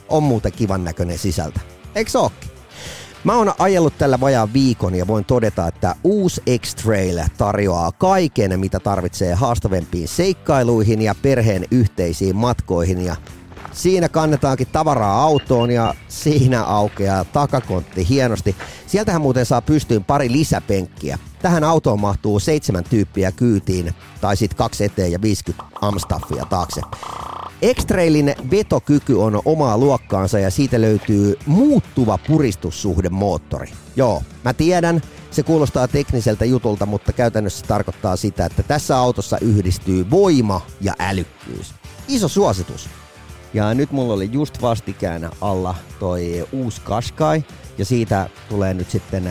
On 0.09 0.23
muuten 0.23 0.51
kivan 0.51 0.83
näköinen 0.83 1.17
sisältä. 1.17 1.59
Eikö 1.95 2.19
ookin? 2.19 2.52
Mä 3.23 3.35
oon 3.35 3.53
ajellut 3.59 3.97
tällä 3.97 4.19
vajaan 4.19 4.53
viikon 4.53 4.95
ja 4.95 5.07
voin 5.07 5.25
todeta, 5.25 5.67
että 5.67 5.95
uusi 6.03 6.41
X-Trail 6.59 7.19
tarjoaa 7.37 7.91
kaiken, 7.91 8.59
mitä 8.59 8.79
tarvitsee 8.79 9.33
haastavempiin 9.33 10.07
seikkailuihin 10.07 11.01
ja 11.01 11.15
perheen 11.21 11.65
yhteisiin 11.71 12.35
matkoihin 12.35 13.05
ja 13.05 13.15
Siinä 13.73 14.09
kannetaankin 14.09 14.67
tavaraa 14.71 15.23
autoon 15.23 15.71
ja 15.71 15.93
siinä 16.07 16.63
aukeaa 16.63 17.23
takakontti 17.23 18.09
hienosti. 18.09 18.55
Sieltähän 18.87 19.21
muuten 19.21 19.45
saa 19.45 19.61
pystyyn 19.61 20.03
pari 20.03 20.31
lisäpenkkiä. 20.31 21.19
Tähän 21.41 21.63
autoon 21.63 21.99
mahtuu 21.99 22.39
seitsemän 22.39 22.83
tyyppiä 22.83 23.31
kyytiin, 23.31 23.93
tai 24.21 24.37
sitten 24.37 24.57
kaksi 24.57 24.83
eteen 24.83 25.11
ja 25.11 25.21
50 25.21 25.65
amstaffia 25.81 26.45
taakse. 26.45 26.81
X-Trailin 27.73 28.35
vetokyky 28.51 29.13
on 29.13 29.41
omaa 29.45 29.77
luokkaansa 29.77 30.39
ja 30.39 30.51
siitä 30.51 30.81
löytyy 30.81 31.39
muuttuva 31.45 32.19
puristussuhdemoottori. 32.27 33.71
Joo, 33.95 34.23
mä 34.43 34.53
tiedän, 34.53 35.01
se 35.31 35.43
kuulostaa 35.43 35.87
tekniseltä 35.87 36.45
jutulta, 36.45 36.85
mutta 36.85 37.13
käytännössä 37.13 37.59
se 37.59 37.65
tarkoittaa 37.65 38.15
sitä, 38.15 38.45
että 38.45 38.63
tässä 38.63 38.97
autossa 38.97 39.37
yhdistyy 39.41 40.09
voima 40.11 40.61
ja 40.81 40.93
älykkyys. 40.99 41.73
Iso 42.07 42.27
suositus. 42.27 42.89
Ja 43.53 43.73
nyt 43.73 43.91
mulla 43.91 44.13
oli 44.13 44.29
just 44.31 44.61
vastikään 44.61 45.29
alla 45.41 45.75
toi 45.99 46.47
uusi 46.51 46.81
Qashqai, 46.81 47.43
ja 47.77 47.85
siitä 47.85 48.29
tulee 48.49 48.73
nyt 48.73 48.89
sitten 48.89 49.29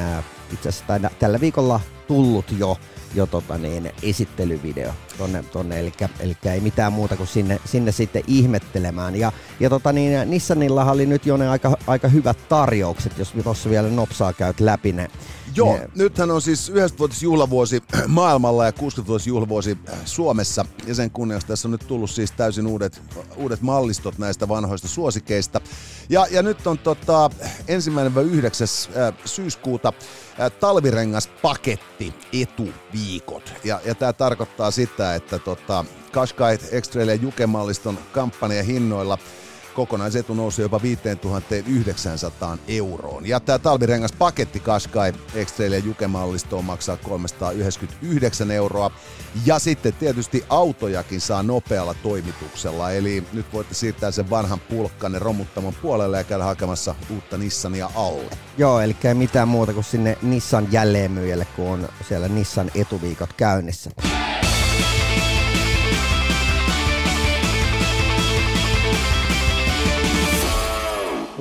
itse 0.53 0.69
asiassa 0.69 1.11
tällä 1.19 1.41
viikolla 1.41 1.81
tullut 2.09 2.45
jo 2.59 2.77
jo 3.15 3.27
tota 3.27 3.59
niin, 3.59 3.93
esittelyvideo 4.03 4.93
tonne, 5.19 5.43
tonne 5.43 5.81
eli, 5.81 5.93
eli 6.21 6.37
ei 6.45 6.61
mitään 6.61 6.93
muuta 6.93 7.17
kuin 7.17 7.27
sinne, 7.27 7.61
sinne 7.65 7.93
sitten 7.93 8.23
ihmettelemään. 8.27 9.17
Ja, 9.17 9.33
ja 9.61 9.71
tota 9.71 9.93
niin, 9.93 10.31
Nissanillahan 10.31 10.95
oli 10.95 11.07
nyt 11.07 11.27
jo 11.27 11.37
ne 11.37 11.49
aika, 11.49 11.77
aika 11.87 12.09
hyvät 12.09 12.49
tarjoukset, 12.49 13.19
jos 13.19 13.35
tuossa 13.43 13.71
vielä 13.71 13.89
nopsaa 13.89 14.33
käyt 14.33 14.61
läpi 14.61 14.93
ne. 14.93 15.11
Joo, 15.57 15.77
ne. 15.77 15.89
nythän 15.95 16.31
on 16.31 16.43
siis 16.43 16.73
90-vuotisjuhlavuosi 16.73 17.83
maailmalla 18.07 18.65
ja 18.65 18.71
60-vuotisjuhlavuosi 18.71 19.79
Suomessa. 20.05 20.65
Ja 20.87 20.95
sen 20.95 21.11
kunniasta 21.11 21.49
tässä 21.49 21.69
on 21.69 21.73
nyt 21.73 21.87
tullut 21.87 22.11
siis 22.11 22.33
täysin 22.33 22.67
uudet, 22.67 23.03
uudet 23.37 23.61
mallistot 23.61 24.19
näistä 24.19 24.49
vanhoista 24.49 24.89
suosikeista. 24.89 25.61
Ja, 26.09 26.27
ja 26.31 26.43
nyt 26.43 26.67
on 26.67 26.79
tota, 26.79 27.31
ensimmäinen 27.69 28.15
vai 28.15 28.25
yhdeksäs 28.25 28.91
äh, 28.97 29.15
syyskuuta 29.25 29.93
talvirengaspaketti 30.61 32.15
etuviikot. 32.33 33.53
Ja, 33.65 33.81
ja 33.85 33.95
tämä 33.95 34.13
tarkoittaa 34.13 34.71
sitä, 34.71 35.15
että 35.15 35.39
tota, 35.39 35.85
Qashqai 36.13 36.59
X-Trail 36.81 37.09
ja 37.09 37.15
Juke-malliston 37.15 37.99
kampanjahinnoilla 38.13 39.19
kokonaisetu 39.75 40.35
nousi 40.35 40.63
jopa 40.63 40.83
5900 40.83 42.59
euroon. 42.69 43.27
Ja 43.27 43.41
tämä 43.41 43.59
talvirengas 43.59 44.13
paketti 44.13 44.61
Qashqai 44.61 45.13
X-Trail 45.45 45.73
ja 45.73 45.79
Juke-mallistoon 45.79 46.65
maksaa 46.65 46.97
399 46.97 48.51
euroa. 48.51 48.91
Ja 49.47 49.59
sitten 49.59 49.93
tietysti 49.93 50.45
autojakin 50.49 51.21
saa 51.21 51.43
nopealla 51.43 51.95
toimituksella, 51.95 52.91
eli 52.91 53.25
nyt 53.33 53.47
voitte 53.53 53.75
siirtää 53.75 54.11
sen 54.11 54.31
vanhan 54.31 54.61
pulkkanne 54.61 55.19
romuttamon 55.19 55.75
puolelle 55.83 56.17
ja 56.17 56.25
käydä 56.25 56.45
hakemassa 56.45 56.95
uutta 57.11 57.39
Nissania 57.39 57.91
alle. 57.95 58.31
Joo, 58.59 58.81
eli 58.81 58.97
ei 59.05 59.15
mitään 59.15 59.49
muuta 59.49 59.73
kuin 59.73 59.85
sinne 59.85 60.19
Nissan 60.23 60.69
jälleenmyyjälle, 60.73 61.47
kun 61.57 61.69
on 61.69 61.89
siellä 62.09 62.29
Nissan 62.29 62.71
etuviikot 62.75 63.33
käynnissä. 63.33 63.91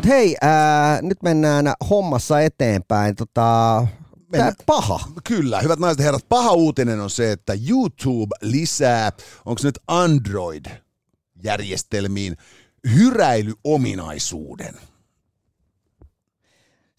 Mutta 0.01 0.13
hei, 0.13 0.35
ää, 0.41 1.01
nyt 1.01 1.23
mennään 1.23 1.73
hommassa 1.89 2.41
eteenpäin. 2.41 3.15
Tota, 3.15 3.87
Tää 4.31 4.53
paha. 4.65 4.99
Kyllä, 5.23 5.61
hyvät 5.61 5.79
naiset 5.79 5.99
ja 5.99 6.03
herrat, 6.03 6.25
paha 6.29 6.51
uutinen 6.51 6.99
on 6.99 7.09
se, 7.09 7.31
että 7.31 7.53
YouTube 7.69 8.35
lisää, 8.41 9.11
onko 9.45 9.61
nyt 9.63 9.79
Android-järjestelmiin, 9.87 12.37
hyräilyominaisuuden. 12.95 14.73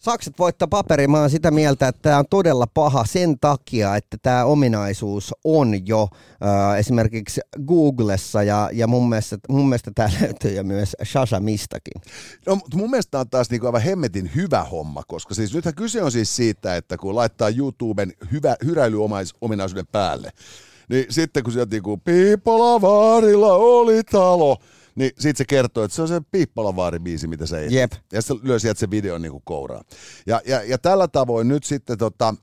Sakset 0.03 0.39
voittaa 0.39 0.67
paperi. 0.67 1.07
Mä 1.07 1.19
oon 1.19 1.29
sitä 1.29 1.51
mieltä, 1.51 1.87
että 1.87 2.01
tämä 2.01 2.17
on 2.17 2.25
todella 2.29 2.67
paha 2.73 3.05
sen 3.05 3.39
takia, 3.39 3.95
että 3.95 4.17
tämä 4.21 4.45
ominaisuus 4.45 5.33
on 5.43 5.87
jo 5.87 6.07
äh, 6.45 6.79
esimerkiksi 6.79 7.41
Googlessa 7.67 8.43
ja, 8.43 8.69
ja 8.73 8.87
mun 8.87 9.09
mielestä, 9.09 9.37
mun 9.49 9.69
mielestä 9.69 9.91
tämä 9.95 10.09
löytyy 10.21 10.51
jo 10.51 10.63
myös 10.63 10.95
Shazamistakin. 11.03 12.01
No, 12.45 12.57
mun 12.73 12.89
mielestä 12.89 13.19
on 13.19 13.29
taas 13.29 13.49
niinku 13.49 13.65
aivan 13.65 13.81
hemmetin 13.81 14.31
hyvä 14.35 14.63
homma, 14.63 15.03
koska 15.07 15.33
siis 15.33 15.53
nythän 15.53 15.75
kyse 15.75 16.03
on 16.03 16.11
siis 16.11 16.35
siitä, 16.35 16.75
että 16.75 16.97
kun 16.97 17.15
laittaa 17.15 17.49
YouTuben 17.49 18.13
hyvä, 18.31 18.55
hyräilyominaisuuden 18.65 19.87
päälle, 19.91 20.31
niin 20.89 21.05
sitten 21.09 21.43
kun 21.43 21.53
sieltä 21.53 21.71
niinku 21.75 21.97
Piipolavaarilla 21.97 23.53
oli 23.53 24.03
talo, 24.03 24.57
niin 24.95 25.11
sit 25.19 25.37
se 25.37 25.45
kertoo, 25.45 25.83
että 25.83 25.95
se 25.95 26.01
on 26.01 26.07
se 26.07 26.21
Piippalavaari-biisi, 26.31 27.27
mitä 27.27 27.45
se 27.45 27.59
ei. 27.59 27.75
Jep. 27.75 27.91
Ja 28.11 28.21
se 28.21 28.33
lyö 28.43 28.59
sieltä 28.59 28.79
se 28.79 28.89
videon 28.89 29.21
niinku 29.21 29.41
kouraa. 29.45 29.83
Ja, 30.27 30.41
ja, 30.45 30.63
ja 30.63 30.77
tällä 30.77 31.07
tavoin 31.07 31.47
nyt 31.47 31.63
sitten 31.63 31.97
tota, 31.97 32.35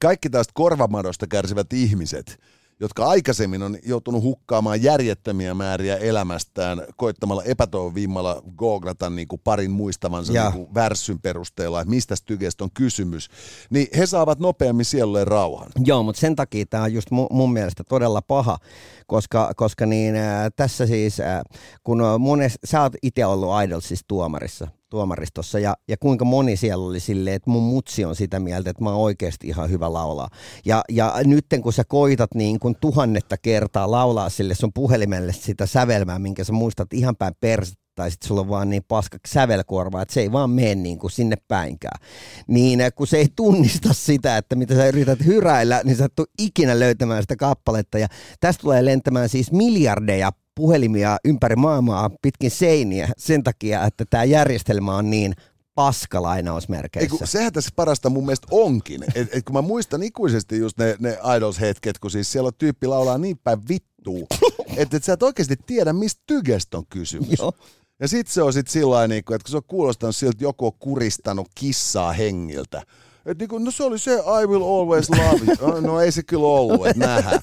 kaikki 0.00 0.30
tästä 0.30 0.52
korvamadosta 0.54 1.26
kärsivät 1.26 1.72
ihmiset, 1.72 2.40
jotka 2.80 3.06
aikaisemmin 3.06 3.62
on 3.62 3.78
joutunut 3.86 4.22
hukkaamaan 4.22 4.82
järjettömiä 4.82 5.54
määriä 5.54 5.96
elämästään 5.96 6.82
koittamalla 6.96 7.42
epätoivon 7.42 7.94
viimalla 7.94 8.42
googlata 8.56 9.10
niin 9.10 9.28
kuin 9.28 9.40
parin 9.44 9.70
muistavansa 9.70 10.32
niin 10.32 10.52
kuin 10.52 10.74
värssyn 10.74 11.20
perusteella, 11.20 11.80
että 11.80 11.90
mistä 11.90 12.14
tykestä 12.24 12.64
on 12.64 12.70
kysymys, 12.74 13.28
niin 13.70 13.86
he 13.96 14.06
saavat 14.06 14.38
nopeammin 14.38 14.84
sielulleen 14.84 15.26
rauhan. 15.26 15.70
Joo, 15.84 16.02
mutta 16.02 16.20
sen 16.20 16.36
takia 16.36 16.66
tämä 16.66 16.82
on 16.82 16.92
just 16.92 17.08
mun 17.30 17.52
mielestä 17.52 17.84
todella 17.84 18.22
paha, 18.22 18.58
koska, 19.06 19.52
koska 19.56 19.86
niin, 19.86 20.16
äh, 20.16 20.50
tässä 20.56 20.86
siis, 20.86 21.20
äh, 21.20 21.40
kun 21.84 22.02
mones, 22.18 22.58
sä 22.64 22.82
oot 22.82 22.92
itse 23.02 23.26
ollut 23.26 23.62
Idolsissa 23.64 24.04
tuomarissa, 24.08 24.68
tuomaristossa 24.90 25.58
ja, 25.58 25.74
ja 25.88 25.96
kuinka 25.96 26.24
moni 26.24 26.56
siellä 26.56 26.86
oli 26.86 27.00
silleen, 27.00 27.36
että 27.36 27.50
mun 27.50 27.62
mutsi 27.62 28.04
on 28.04 28.16
sitä 28.16 28.40
mieltä, 28.40 28.70
että 28.70 28.84
mä 28.84 28.90
oon 28.90 29.00
oikeasti 29.00 29.48
ihan 29.48 29.70
hyvä 29.70 29.92
laulaa. 29.92 30.28
Ja, 30.64 30.82
ja 30.88 31.14
nyt 31.24 31.46
kun 31.62 31.72
sä 31.72 31.84
koitat 31.88 32.34
niin 32.34 32.58
kuin 32.58 32.76
tuhannetta 32.80 33.36
kertaa 33.36 33.90
laulaa 33.90 34.28
sille 34.28 34.54
sun 34.54 34.72
puhelimelle 34.72 35.32
sitä 35.32 35.66
sävelmää, 35.66 36.18
minkä 36.18 36.44
sä 36.44 36.52
muistat 36.52 36.92
ihan 36.92 37.16
päin 37.16 37.34
persettä, 37.40 37.88
tai 37.98 38.10
sitten 38.10 38.28
sulla 38.28 38.40
on 38.40 38.48
vaan 38.48 38.70
niin 38.70 38.84
paska 38.88 39.18
sävelkorva, 39.26 40.02
että 40.02 40.14
se 40.14 40.20
ei 40.20 40.32
vaan 40.32 40.50
mene 40.50 40.74
niin 40.74 40.98
kuin 40.98 41.10
sinne 41.10 41.36
päinkään. 41.48 42.00
Niin 42.46 42.80
kun 42.94 43.06
se 43.06 43.16
ei 43.16 43.28
tunnista 43.36 43.92
sitä, 43.92 44.36
että 44.36 44.56
mitä 44.56 44.74
sä 44.74 44.88
yrität 44.88 45.18
hyräillä, 45.24 45.80
niin 45.84 45.96
sä 45.96 46.04
et 46.04 46.12
ikinä 46.38 46.78
löytämään 46.78 47.22
sitä 47.22 47.36
kappaletta. 47.36 47.98
Ja 47.98 48.08
tästä 48.40 48.60
tulee 48.60 48.84
lentämään 48.84 49.28
siis 49.28 49.52
miljardeja 49.52 50.32
puhelimia 50.58 51.16
ympäri 51.24 51.56
maailmaa 51.56 52.10
pitkin 52.22 52.50
seiniä 52.50 53.08
sen 53.18 53.44
takia, 53.44 53.84
että 53.84 54.04
tämä 54.10 54.24
järjestelmä 54.24 54.96
on 54.96 55.10
niin 55.10 55.34
paska 55.74 56.22
lainausmerkeissä. 56.22 57.14
Ei, 57.14 57.18
kun, 57.18 57.26
sehän 57.26 57.52
tässä 57.52 57.70
parasta 57.76 58.10
mun 58.10 58.24
mielestä 58.24 58.46
onkin. 58.50 59.04
Et, 59.14 59.28
et 59.32 59.44
kun 59.44 59.56
mä 59.56 59.62
muistan 59.62 60.02
ikuisesti 60.02 60.58
just 60.58 60.78
ne, 60.78 60.96
ne 60.98 61.18
Idols-hetket, 61.36 61.98
kun 62.00 62.10
siis 62.10 62.32
siellä 62.32 62.46
on 62.46 62.52
tyyppi 62.58 62.86
laulaa 62.86 63.18
niin 63.18 63.38
päin 63.44 63.68
vittuu, 63.68 64.26
että 64.76 64.96
et 64.96 65.04
sä 65.04 65.12
et 65.12 65.22
oikeasti 65.22 65.56
tiedä, 65.66 65.92
mistä 65.92 66.22
tygestä 66.26 66.78
on 66.78 66.84
kysymys. 66.90 67.38
Joo. 67.38 67.52
Ja 68.00 68.08
sit 68.08 68.28
se 68.28 68.42
on 68.42 68.52
sit 68.52 68.68
sillä 68.68 69.08
niin 69.08 69.18
että 69.18 69.38
kun 69.38 69.50
se 69.50 69.56
on 69.56 69.62
kuulostanut 69.66 70.16
siltä, 70.16 70.30
että 70.30 70.44
joku 70.44 70.66
on 70.66 70.72
kuristanut 70.78 71.48
kissaa 71.54 72.12
hengiltä, 72.12 72.82
että 73.30 73.42
niinku, 73.42 73.58
no 73.58 73.70
se 73.70 73.82
oli 73.82 73.98
se 73.98 74.14
I 74.14 74.46
will 74.46 74.62
always 74.62 75.10
love 75.10 75.40
you. 75.46 75.70
No, 75.70 75.80
no 75.80 76.00
ei 76.00 76.12
se 76.12 76.22
kyllä 76.22 76.46
ollut, 76.46 76.86
että 76.86 77.06
nähdään. 77.06 77.40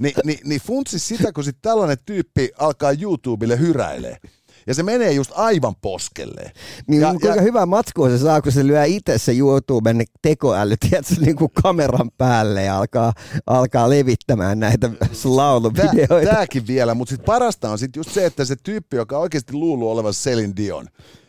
Ni, 0.00 0.12
ni, 0.24 0.38
niin 0.44 0.60
funtsi 0.60 0.98
sitä, 0.98 1.32
kun 1.32 1.44
sitten 1.44 1.62
tällainen 1.62 1.96
tyyppi 2.06 2.50
alkaa 2.58 2.92
YouTubelle 2.92 3.58
hyräilee. 3.58 4.16
Ja 4.66 4.74
se 4.74 4.82
menee 4.82 5.12
just 5.12 5.30
aivan 5.34 5.74
poskelle. 5.76 6.52
Niin 6.86 7.00
ja, 7.02 7.08
kuinka 7.08 7.28
ja, 7.28 7.42
hyvä 7.42 7.66
matskua 7.66 8.08
se 8.08 8.18
saa, 8.18 8.42
kun 8.42 8.52
se 8.52 8.66
lyö 8.66 8.84
itse 8.84 9.18
se 9.18 9.36
YouTuben 9.36 10.04
tekoäly, 10.22 10.76
tiedätkö, 10.76 11.14
niin 11.20 11.36
kuin 11.36 11.50
kameran 11.62 12.10
päälle 12.18 12.62
ja 12.62 12.78
alkaa, 12.78 13.12
alkaa 13.46 13.90
levittämään 13.90 14.60
näitä 14.60 14.90
lauluvideoita. 15.24 16.30
Tämäkin 16.30 16.66
vielä, 16.66 16.94
mutta 16.94 17.10
sitten 17.10 17.26
parasta 17.26 17.70
on 17.70 17.78
sitten 17.78 18.00
just 18.00 18.10
se, 18.10 18.26
että 18.26 18.44
se 18.44 18.56
tyyppi, 18.62 18.96
joka 18.96 19.18
oikeasti 19.18 19.52
luuluu 19.52 19.90
olevan 19.90 20.14
Selin 20.14 20.56
Dion, 20.56 20.88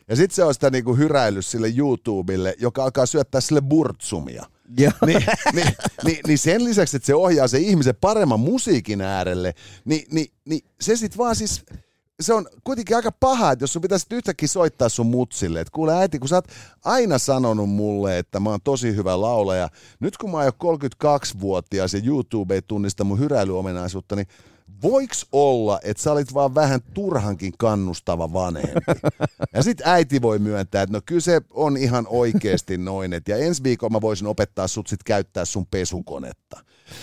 ja 0.10 0.16
sitten 0.16 0.36
se 0.36 0.44
on 0.44 0.54
sitä 0.54 0.70
niinku 0.70 0.96
hyräillyt 0.96 1.46
sille 1.46 1.74
YouTubelle, 1.78 2.56
joka 2.60 2.84
alkaa 2.84 3.06
syöttää 3.06 3.42
sille 3.42 3.62
burtsumia. 3.62 4.46
Niin, 5.06 5.24
niin, 5.54 5.68
niin, 6.04 6.20
niin 6.28 6.38
sen 6.38 6.64
lisäksi, 6.64 6.98
että 6.98 7.08
se 7.08 7.16
ohjaa 7.16 7.48
se 7.48 7.58
ihmisen 7.58 7.96
paremman 8.02 8.40
musiikin 8.40 9.02
äärelle, 9.02 9.54
niin, 9.86 10.06
niin, 10.12 10.28
niin 10.46 10.62
se 10.82 10.96
sitten 10.96 11.18
vaan 11.18 11.36
siis 11.36 11.66
se 12.20 12.34
on 12.34 12.48
kuitenkin 12.64 12.96
aika 12.96 13.12
paha, 13.12 13.52
että 13.52 13.64
jos 13.64 13.74
sun 13.74 13.82
pitäisi 13.82 14.06
yhtäkkiä 14.12 14.48
soittaa 14.48 14.90
sun 14.90 15.06
mutsille, 15.06 15.62
että 15.62 15.72
kuule 15.72 15.98
äiti, 15.98 16.20
kun 16.20 16.30
sä 16.30 16.36
oot 16.36 16.48
aina 16.86 17.18
sanonut 17.18 17.70
mulle, 17.70 18.18
että 18.18 18.40
mä 18.40 18.50
oon 18.50 18.60
tosi 18.64 18.96
hyvä 18.96 19.22
laulaja, 19.22 19.70
nyt 20.00 20.18
kun 20.18 20.32
mä 20.32 20.38
oon 20.38 20.46
jo 20.46 20.52
32-vuotias 20.52 21.94
ja 21.94 22.02
YouTube 22.06 22.56
ei 22.56 22.62
tunnista 22.62 23.04
mun 23.04 23.20
hyräilyomenaisuutta, 23.20 24.16
niin 24.16 24.28
voiks 24.84 25.26
olla, 25.32 25.80
että 25.84 26.04
sä 26.04 26.12
olit 26.12 26.34
vaan 26.34 26.56
vähän 26.56 26.80
turhankin 26.94 27.54
kannustava 27.58 28.34
vanhempi? 28.34 28.80
Ja 29.54 29.64
sit 29.64 29.82
äiti 29.86 30.22
voi 30.22 30.40
myöntää, 30.40 30.82
että 30.82 30.98
no 30.98 31.02
kyllä 31.06 31.22
se 31.22 31.42
on 31.50 31.78
ihan 31.78 32.08
oikeasti 32.10 32.78
noin, 32.78 33.14
että 33.14 33.32
ja 33.32 33.38
ensi 33.38 33.64
viikolla 33.64 33.92
mä 33.92 34.02
voisin 34.02 34.28
opettaa 34.28 34.68
sut 34.68 34.88
sit 34.88 35.04
käyttää 35.04 35.46
sun 35.46 35.66
pesukonetta. 35.66 36.60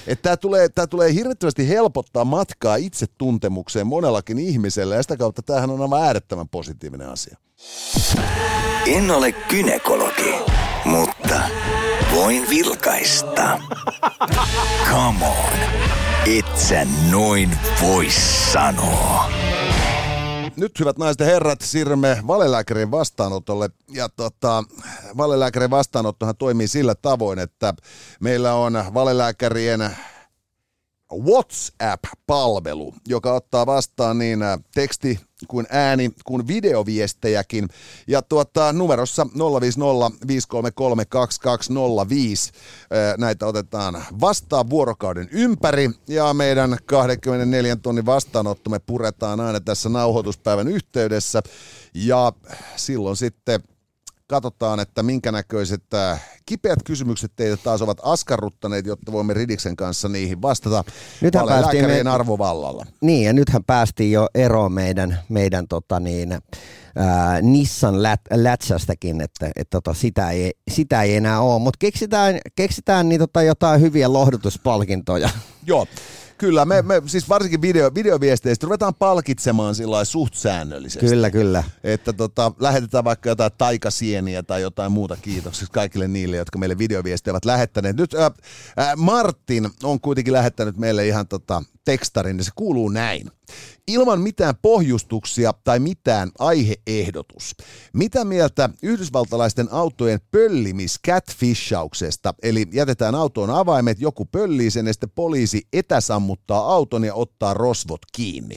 Että 0.06 0.22
tämä 0.22 0.36
tulee, 0.36 0.68
tää 0.68 0.86
tulee 0.86 1.14
hirvittävästi 1.14 1.68
helpottaa 1.68 2.24
matkaa 2.24 2.76
itsetuntemukseen 2.76 3.86
monellakin 3.86 4.38
ihmisellä 4.38 4.94
ja 4.94 5.02
sitä 5.02 5.16
kautta 5.16 5.42
tämähän 5.42 5.70
on 5.70 5.82
aivan 5.82 6.02
äärettömän 6.02 6.48
positiivinen 6.48 7.08
asia. 7.08 7.36
En 8.86 9.10
ole 9.10 9.32
kynekologi, 9.32 10.34
mutta 10.84 11.40
voin 12.14 12.50
vilkaista. 12.50 13.60
Come 14.90 15.26
on, 15.26 15.58
et 16.26 16.58
sä 16.58 16.86
noin 17.10 17.58
voi 17.82 18.06
sanoa. 18.52 19.30
Nyt 20.56 20.80
hyvät 20.80 20.98
naiset 20.98 21.20
ja 21.20 21.26
herrat, 21.26 21.60
siirrymme 21.60 22.18
valelääkärin 22.26 22.90
vastaanotolle. 22.90 23.70
Ja 23.90 24.08
tota, 24.08 24.64
valelääkärin 25.16 25.70
vastaanottohan 25.70 26.36
toimii 26.36 26.68
sillä 26.68 26.94
tavoin, 26.94 27.38
että 27.38 27.74
meillä 28.20 28.54
on 28.54 28.84
valelääkärien 28.94 29.90
WhatsApp-palvelu, 31.12 32.94
joka 33.08 33.32
ottaa 33.32 33.66
vastaan 33.66 34.18
niin 34.18 34.40
teksti 34.74 35.20
kuin 35.48 35.66
ääni 35.70 36.10
kuin 36.24 36.46
videoviestejäkin. 36.46 37.68
Ja 38.06 38.22
tuota, 38.22 38.72
numerossa 38.72 39.26
050 39.60 40.72
näitä 43.18 43.46
otetaan 43.46 44.04
vastaan 44.20 44.70
vuorokauden 44.70 45.28
ympäri 45.32 45.90
ja 46.08 46.34
meidän 46.34 46.76
24 46.86 47.76
tunnin 47.76 48.06
vastaanotto 48.06 48.70
me 48.70 48.78
puretaan 48.78 49.40
aina 49.40 49.60
tässä 49.60 49.88
nauhoituspäivän 49.88 50.68
yhteydessä 50.68 51.42
ja 51.94 52.32
silloin 52.76 53.16
sitten 53.16 53.60
katsotaan, 54.26 54.80
että 54.80 55.02
minkä 55.02 55.32
näköiset 55.32 55.94
äh, 55.94 56.24
kipeät 56.46 56.78
kysymykset 56.84 57.32
teitä 57.36 57.56
taas 57.56 57.82
ovat 57.82 57.98
askarruttaneet, 58.02 58.86
jotta 58.86 59.12
voimme 59.12 59.34
Ridiksen 59.34 59.76
kanssa 59.76 60.08
niihin 60.08 60.42
vastata 60.42 60.84
nythän 61.20 61.46
päästiin 61.46 61.86
me... 61.86 62.10
arvovallalla. 62.10 62.86
Niin, 63.00 63.24
ja 63.24 63.32
nythän 63.32 63.64
päästiin 63.64 64.12
jo 64.12 64.28
eroon 64.34 64.72
meidän, 64.72 65.18
meidän 65.28 65.68
tota 65.68 66.00
niin, 66.00 66.38
ää, 66.96 67.42
Nissan 67.42 68.02
lät, 68.02 68.20
lätsästäkin, 68.30 69.20
että 69.20 69.50
et 69.56 69.70
tota, 69.70 69.94
sitä, 69.94 70.30
ei, 70.30 70.52
sitä 70.70 71.02
ei 71.02 71.16
enää 71.16 71.40
ole, 71.40 71.62
mutta 71.62 71.78
keksitään, 71.78 72.38
keksitään 72.56 73.08
niin 73.08 73.18
tota 73.18 73.42
jotain 73.42 73.80
hyviä 73.80 74.12
lohdutuspalkintoja. 74.12 75.30
Joo, 75.66 75.86
Kyllä, 76.38 76.64
me, 76.64 76.82
me 76.82 77.02
siis 77.06 77.28
varsinkin 77.28 77.62
video, 77.62 77.90
videoviesteistä 77.94 78.66
ruvetaan 78.66 78.94
palkitsemaan 78.94 79.74
sillä 79.74 80.04
suht 80.04 80.34
säännöllisesti. 80.34 81.06
Kyllä, 81.06 81.30
kyllä. 81.30 81.64
Että 81.84 82.12
tota, 82.12 82.52
lähetetään 82.58 83.04
vaikka 83.04 83.28
jotain 83.28 83.52
taikasieniä 83.58 84.42
tai 84.42 84.62
jotain 84.62 84.92
muuta 84.92 85.16
kiitoksia 85.22 85.68
kaikille 85.72 86.08
niille, 86.08 86.36
jotka 86.36 86.58
meille 86.58 86.78
videoviestejä 86.78 87.32
ovat 87.32 87.44
lähettäneet. 87.44 87.96
Nyt 87.96 88.14
ää, 88.14 88.30
ää, 88.76 88.96
Martin 88.96 89.70
on 89.82 90.00
kuitenkin 90.00 90.32
lähettänyt 90.32 90.76
meille 90.76 91.06
ihan 91.06 91.28
tota, 91.28 91.62
tekstarin 91.84 92.38
ja 92.38 92.44
se 92.44 92.50
kuuluu 92.54 92.88
näin. 92.88 93.30
Ilman 93.88 94.20
mitään 94.20 94.54
pohjustuksia 94.62 95.54
tai 95.64 95.78
mitään 95.78 96.30
aiheehdotus. 96.38 97.54
Mitä 97.92 98.24
mieltä 98.24 98.70
yhdysvaltalaisten 98.82 99.68
autojen 99.70 100.20
pöllimis 100.30 101.00
catfishauksesta? 101.06 102.34
Eli 102.42 102.66
jätetään 102.72 103.14
autoon 103.14 103.50
avaimet, 103.50 104.00
joku 104.00 104.24
pöllii 104.24 104.70
sen 104.70 104.86
ja 104.86 104.92
sitten 104.92 105.10
poliisi 105.14 105.66
etäsammuttaa 105.72 106.72
auton 106.72 107.04
ja 107.04 107.14
ottaa 107.14 107.54
rosvot 107.54 108.00
kiinni. 108.12 108.54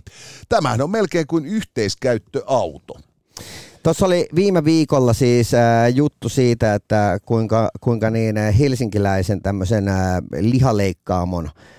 Tämähän 0.49 0.81
on 0.81 0.89
melkein 0.89 1.27
kuin 1.27 1.45
yhteiskäyttöauto. 1.45 2.99
Tuossa 3.83 4.05
oli 4.05 4.27
viime 4.35 4.65
viikolla 4.65 5.13
siis 5.13 5.53
äh, 5.53 5.95
juttu 5.95 6.29
siitä, 6.29 6.73
että 6.73 7.19
kuinka, 7.25 7.69
kuinka 7.81 8.09
niin 8.09 8.35
helsinkiläisen 8.59 9.41
tämmöisen 9.41 9.87
äh, 9.87 9.97
lihaleikkaamon 10.39 11.45
ää, 11.45 11.78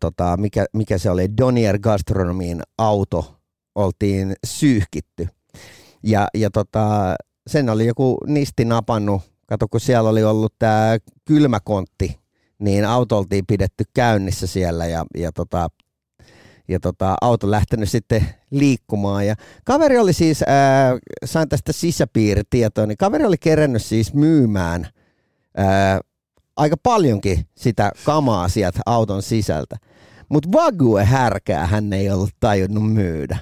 tota, 0.00 0.36
mikä, 0.36 0.64
mikä 0.72 0.98
se 0.98 1.10
oli, 1.10 1.28
Donier 1.40 1.78
Gastronomiin 1.78 2.60
auto 2.78 3.36
oltiin 3.74 4.34
syyhkitty. 4.46 5.28
Ja, 6.02 6.28
ja 6.34 6.50
tota, 6.50 7.14
sen 7.46 7.68
oli 7.68 7.86
joku 7.86 8.18
nisti 8.26 8.64
napannut, 8.64 9.22
kato 9.46 9.68
kun 9.68 9.80
siellä 9.80 10.10
oli 10.10 10.24
ollut 10.24 10.54
tämä 10.58 10.96
kylmäkontti, 11.24 12.18
niin 12.58 12.84
auto 12.84 13.18
oltiin 13.18 13.46
pidetty 13.46 13.84
käynnissä 13.94 14.46
siellä 14.46 14.86
ja, 14.86 15.04
ja, 15.16 15.32
tota, 15.32 15.68
ja 16.68 16.80
tota, 16.80 17.16
auto 17.20 17.50
lähtenyt 17.50 17.90
sitten 17.90 18.26
liikkumaan. 18.50 19.26
Ja 19.26 19.34
kaveri 19.64 19.98
oli 19.98 20.12
siis, 20.12 20.42
ää, 20.46 20.98
sain 21.24 21.48
tästä 21.48 21.72
sisäpiiritietoa, 21.72 22.86
niin 22.86 22.96
kaveri 22.98 23.24
oli 23.24 23.38
kerännyt 23.38 23.82
siis 23.82 24.14
myymään 24.14 24.86
ää, 25.56 26.00
aika 26.56 26.76
paljonkin 26.82 27.46
sitä 27.56 27.92
kamaa 28.04 28.48
sieltä 28.48 28.80
auton 28.86 29.22
sisältä. 29.22 29.76
Mutta 30.28 30.48
Vague 30.52 31.04
härkää 31.04 31.66
hän 31.66 31.92
ei 31.92 32.10
ollut 32.10 32.30
tajunnut 32.40 32.92
myydä. 32.92 33.38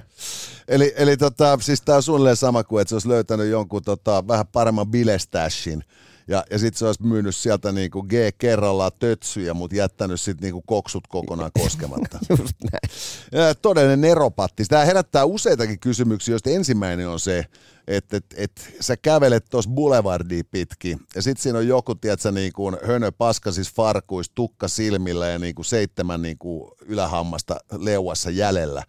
Eli, 0.69 0.95
eli 0.97 1.17
tota, 1.17 1.59
siis 1.61 1.83
tämä 1.83 1.97
on 1.97 2.03
suunnilleen 2.03 2.37
sama 2.37 2.65
kuin, 2.65 2.83
että 2.83 2.89
se 2.89 2.95
olisi 2.95 3.09
löytänyt 3.09 3.51
jonkun 3.51 3.83
tota, 3.83 4.29
vähän 4.29 4.47
paremman 4.53 4.87
bilestashin 4.87 5.85
ja, 6.29 6.45
ja 6.51 6.59
sitten 6.59 6.79
se 6.79 6.87
olisi 6.87 7.03
myynyt 7.03 7.37
sieltä 7.37 7.73
niinku 7.73 8.03
G 8.03 8.13
kerrallaan 8.39 8.93
tötsyjä, 8.99 9.55
mutta 9.55 9.77
jättänyt 9.77 10.21
sitten 10.21 10.45
niinku 10.45 10.63
koksut 10.67 11.07
kokonaan 11.07 11.51
koskematta. 11.61 12.19
Just 12.31 12.55
näin. 12.73 13.47
Ja 13.47 13.55
todellinen 13.55 14.01
neropatti. 14.01 14.65
Tämä 14.65 14.85
herättää 14.85 15.25
useitakin 15.25 15.81
kysymyksiä, 15.81 16.33
joista 16.33 16.51
ensimmäinen 16.51 17.09
on 17.09 17.21
se, 17.21 17.45
että 17.87 18.17
et, 18.17 18.27
et, 18.37 18.75
sä 18.81 18.97
kävelet 18.97 19.45
tuossa 19.51 19.71
boulevardia 19.71 20.43
pitkin, 20.51 21.01
ja 21.15 21.23
sitten 21.23 21.43
siinä 21.43 21.59
on 21.59 21.69
joku, 21.69 21.95
tiedätkö, 21.95 22.33
niin 22.33 22.53
kuin 22.53 22.77
hönö 22.87 23.13
paskasis 23.13 23.75
farkuis, 23.75 24.31
tukka 24.35 24.69
silmillä 24.69 25.29
ja 25.29 25.39
niin 25.39 25.55
kuin 25.55 25.67
seitsemän 25.67 26.23
niin 26.23 26.39
kuin 26.39 26.71
ylähammasta 26.81 27.57
leuassa 27.79 28.31
jäljellä. 28.31 28.83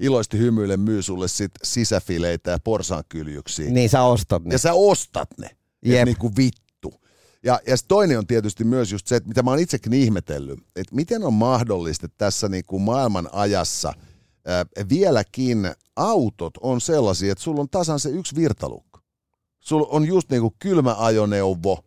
Iloisesti 0.00 0.38
hymyille 0.38 0.76
myy 0.76 1.02
sulle 1.02 1.28
sit 1.28 1.52
sisäfileitä 1.62 2.50
ja 2.50 2.58
porsaankyljyksiä. 2.64 3.70
Niin 3.70 3.88
sä 3.88 4.02
ostat 4.02 4.44
ne. 4.44 4.54
Ja 4.54 4.58
sä 4.58 4.72
ostat 4.72 5.28
ne. 5.38 5.50
Jep. 5.84 6.04
Niin 6.04 6.16
kuin 6.16 6.36
vittu 6.36 6.65
ja, 7.46 7.60
ja 7.66 7.76
toinen 7.88 8.18
on 8.18 8.26
tietysti 8.26 8.64
myös 8.64 8.92
just 8.92 9.06
se, 9.06 9.16
että 9.16 9.28
mitä 9.28 9.42
mä 9.42 9.50
oon 9.50 9.58
itsekin 9.58 9.92
ihmetellyt, 9.92 10.58
että 10.76 10.94
miten 10.94 11.24
on 11.24 11.34
mahdollista 11.34 12.06
että 12.06 12.18
tässä 12.18 12.48
niin 12.48 12.64
kuin 12.66 12.82
maailman 12.82 13.28
ajassa 13.32 13.92
ää, 14.46 14.66
vieläkin 14.88 15.70
autot 15.96 16.54
on 16.60 16.80
sellaisia, 16.80 17.32
että 17.32 17.44
sulla 17.44 17.60
on 17.60 17.68
tasan 17.70 18.00
se 18.00 18.08
yksi 18.10 18.36
virtalukko. 18.36 19.00
Sulla 19.60 19.86
on 19.90 20.04
just 20.04 20.30
niin 20.30 20.42
kuin 20.42 20.54
kylmä 20.58 20.94
ajoneuvo, 20.98 21.84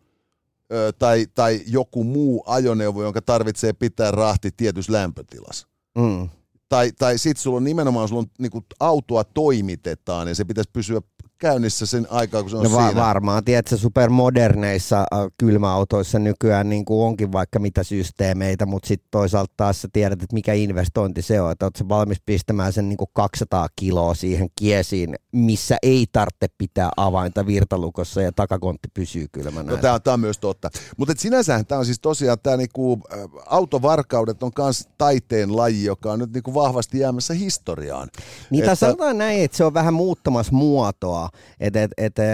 tai, 0.98 1.26
tai 1.34 1.60
joku 1.66 2.04
muu 2.04 2.44
ajoneuvo, 2.46 3.02
jonka 3.02 3.22
tarvitsee 3.22 3.72
pitää 3.72 4.10
rahti 4.10 4.50
tietyssä 4.56 4.92
lämpötilassa. 4.92 5.68
Mm. 5.98 6.28
Tai, 6.68 6.92
tai 6.98 7.18
sitten 7.18 7.42
sulla 7.42 7.56
on 7.56 7.64
nimenomaan 7.64 8.08
sulla 8.08 8.20
on, 8.20 8.30
niin 8.38 8.50
kuin 8.50 8.64
autoa 8.80 9.24
toimitetaan 9.24 10.28
ja 10.28 10.34
se 10.34 10.44
pitäisi 10.44 10.70
pysyä 10.72 11.00
käynnissä 11.40 11.86
sen 11.86 12.06
aikaa, 12.10 12.40
kun 12.42 12.50
se 12.50 12.56
on 12.56 12.62
No 12.64 12.72
va- 12.72 12.86
siinä. 12.88 13.00
varmaan, 13.02 13.44
tiedätkö, 13.44 13.76
supermoderneissa 13.76 14.98
äh, 15.00 15.18
kylmäautoissa 15.38 16.18
nykyään 16.18 16.68
niin 16.70 16.84
kuin 16.84 17.06
onkin 17.06 17.32
vaikka 17.32 17.58
mitä 17.58 17.82
systeemeitä, 17.82 18.66
mutta 18.66 18.88
sitten 18.88 19.08
toisaalta 19.10 19.54
taas 19.56 19.82
sä 19.82 19.88
tiedät, 19.92 20.22
että 20.22 20.34
mikä 20.34 20.52
investointi 20.52 21.22
se 21.22 21.40
on, 21.40 21.52
että 21.52 21.66
oot 21.66 21.76
sä 21.76 21.88
valmis 21.88 22.18
pistämään 22.26 22.72
sen 22.72 22.88
niin 22.88 22.96
kuin 22.96 23.08
200 23.12 23.68
kiloa 23.76 24.14
siihen 24.14 24.48
kiesiin, 24.58 25.14
missä 25.32 25.76
ei 25.82 26.06
tarvitse 26.12 26.46
pitää 26.58 26.90
avainta 26.96 27.46
virtalukossa 27.46 28.22
ja 28.22 28.32
takakontti 28.32 28.88
pysyy 28.94 29.26
kylmänä. 29.32 29.70
No, 29.72 29.76
tämä 29.76 29.94
on, 29.94 30.02
tää 30.02 30.14
on 30.14 30.20
myös 30.20 30.38
totta. 30.38 30.70
Mutta 30.96 31.14
sinänsähän 31.18 31.66
tämä 31.66 31.78
on 31.78 31.84
siis 31.86 32.00
tosiaan, 32.00 32.38
tämä 32.42 32.56
niinku, 32.56 32.98
ä, 33.12 33.16
autovarkaudet 33.46 34.42
on 34.42 34.50
myös 34.58 34.88
taiteen 34.98 35.56
laji, 35.56 35.84
joka 35.84 36.12
on 36.12 36.18
nyt 36.18 36.32
niinku 36.32 36.54
vahvasti 36.54 36.98
jäämässä 36.98 37.34
historiaan. 37.34 38.08
Niin 38.50 38.64
Että- 38.64 38.74
sanotaan 38.74 39.18
näin, 39.18 39.44
että 39.44 39.56
se 39.56 39.64
on 39.64 39.74
vähän 39.74 39.94
muuttamassa 39.94 40.52
muotoa, 40.52 41.28
et, 41.60 41.74
et, 41.96 42.18
äh, 42.18 42.26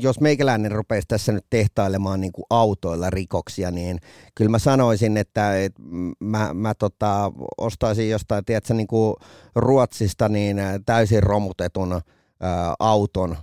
jos 0.00 0.20
meikäläinen 0.20 0.72
rupeisi 0.72 1.08
tässä 1.08 1.32
nyt 1.32 1.46
tehtailemaan 1.50 2.20
niin 2.20 2.32
kuin 2.32 2.44
autoilla 2.50 3.10
rikoksia, 3.10 3.70
niin 3.70 3.98
kyllä 4.34 4.50
mä 4.50 4.58
sanoisin, 4.58 5.16
että 5.16 5.62
et 5.62 5.74
mä, 6.20 6.54
mä 6.54 6.74
tota, 6.74 7.32
ostaisin 7.58 8.10
jostain, 8.10 8.44
tiedätkö, 8.44 8.74
niin 8.74 8.86
kuin 8.86 9.14
Ruotsista 9.54 10.28
niin 10.28 10.56
täysin 10.86 11.22
romutetun 11.22 11.92
ää, 11.92 12.74
auton 12.78 13.36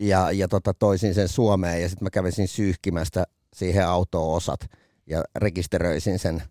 ja, 0.00 0.30
ja 0.30 0.48
tota, 0.48 0.74
toisin 0.74 1.14
sen 1.14 1.28
Suomeen 1.28 1.82
ja 1.82 1.88
sitten 1.88 2.06
mä 2.06 2.10
kävisin 2.10 2.48
syyhkimästä 2.48 3.24
siihen 3.54 3.86
autoon 3.86 4.36
osat 4.36 4.60
ja 5.06 5.22
rekisteröisin 5.36 6.18
sen. 6.18 6.42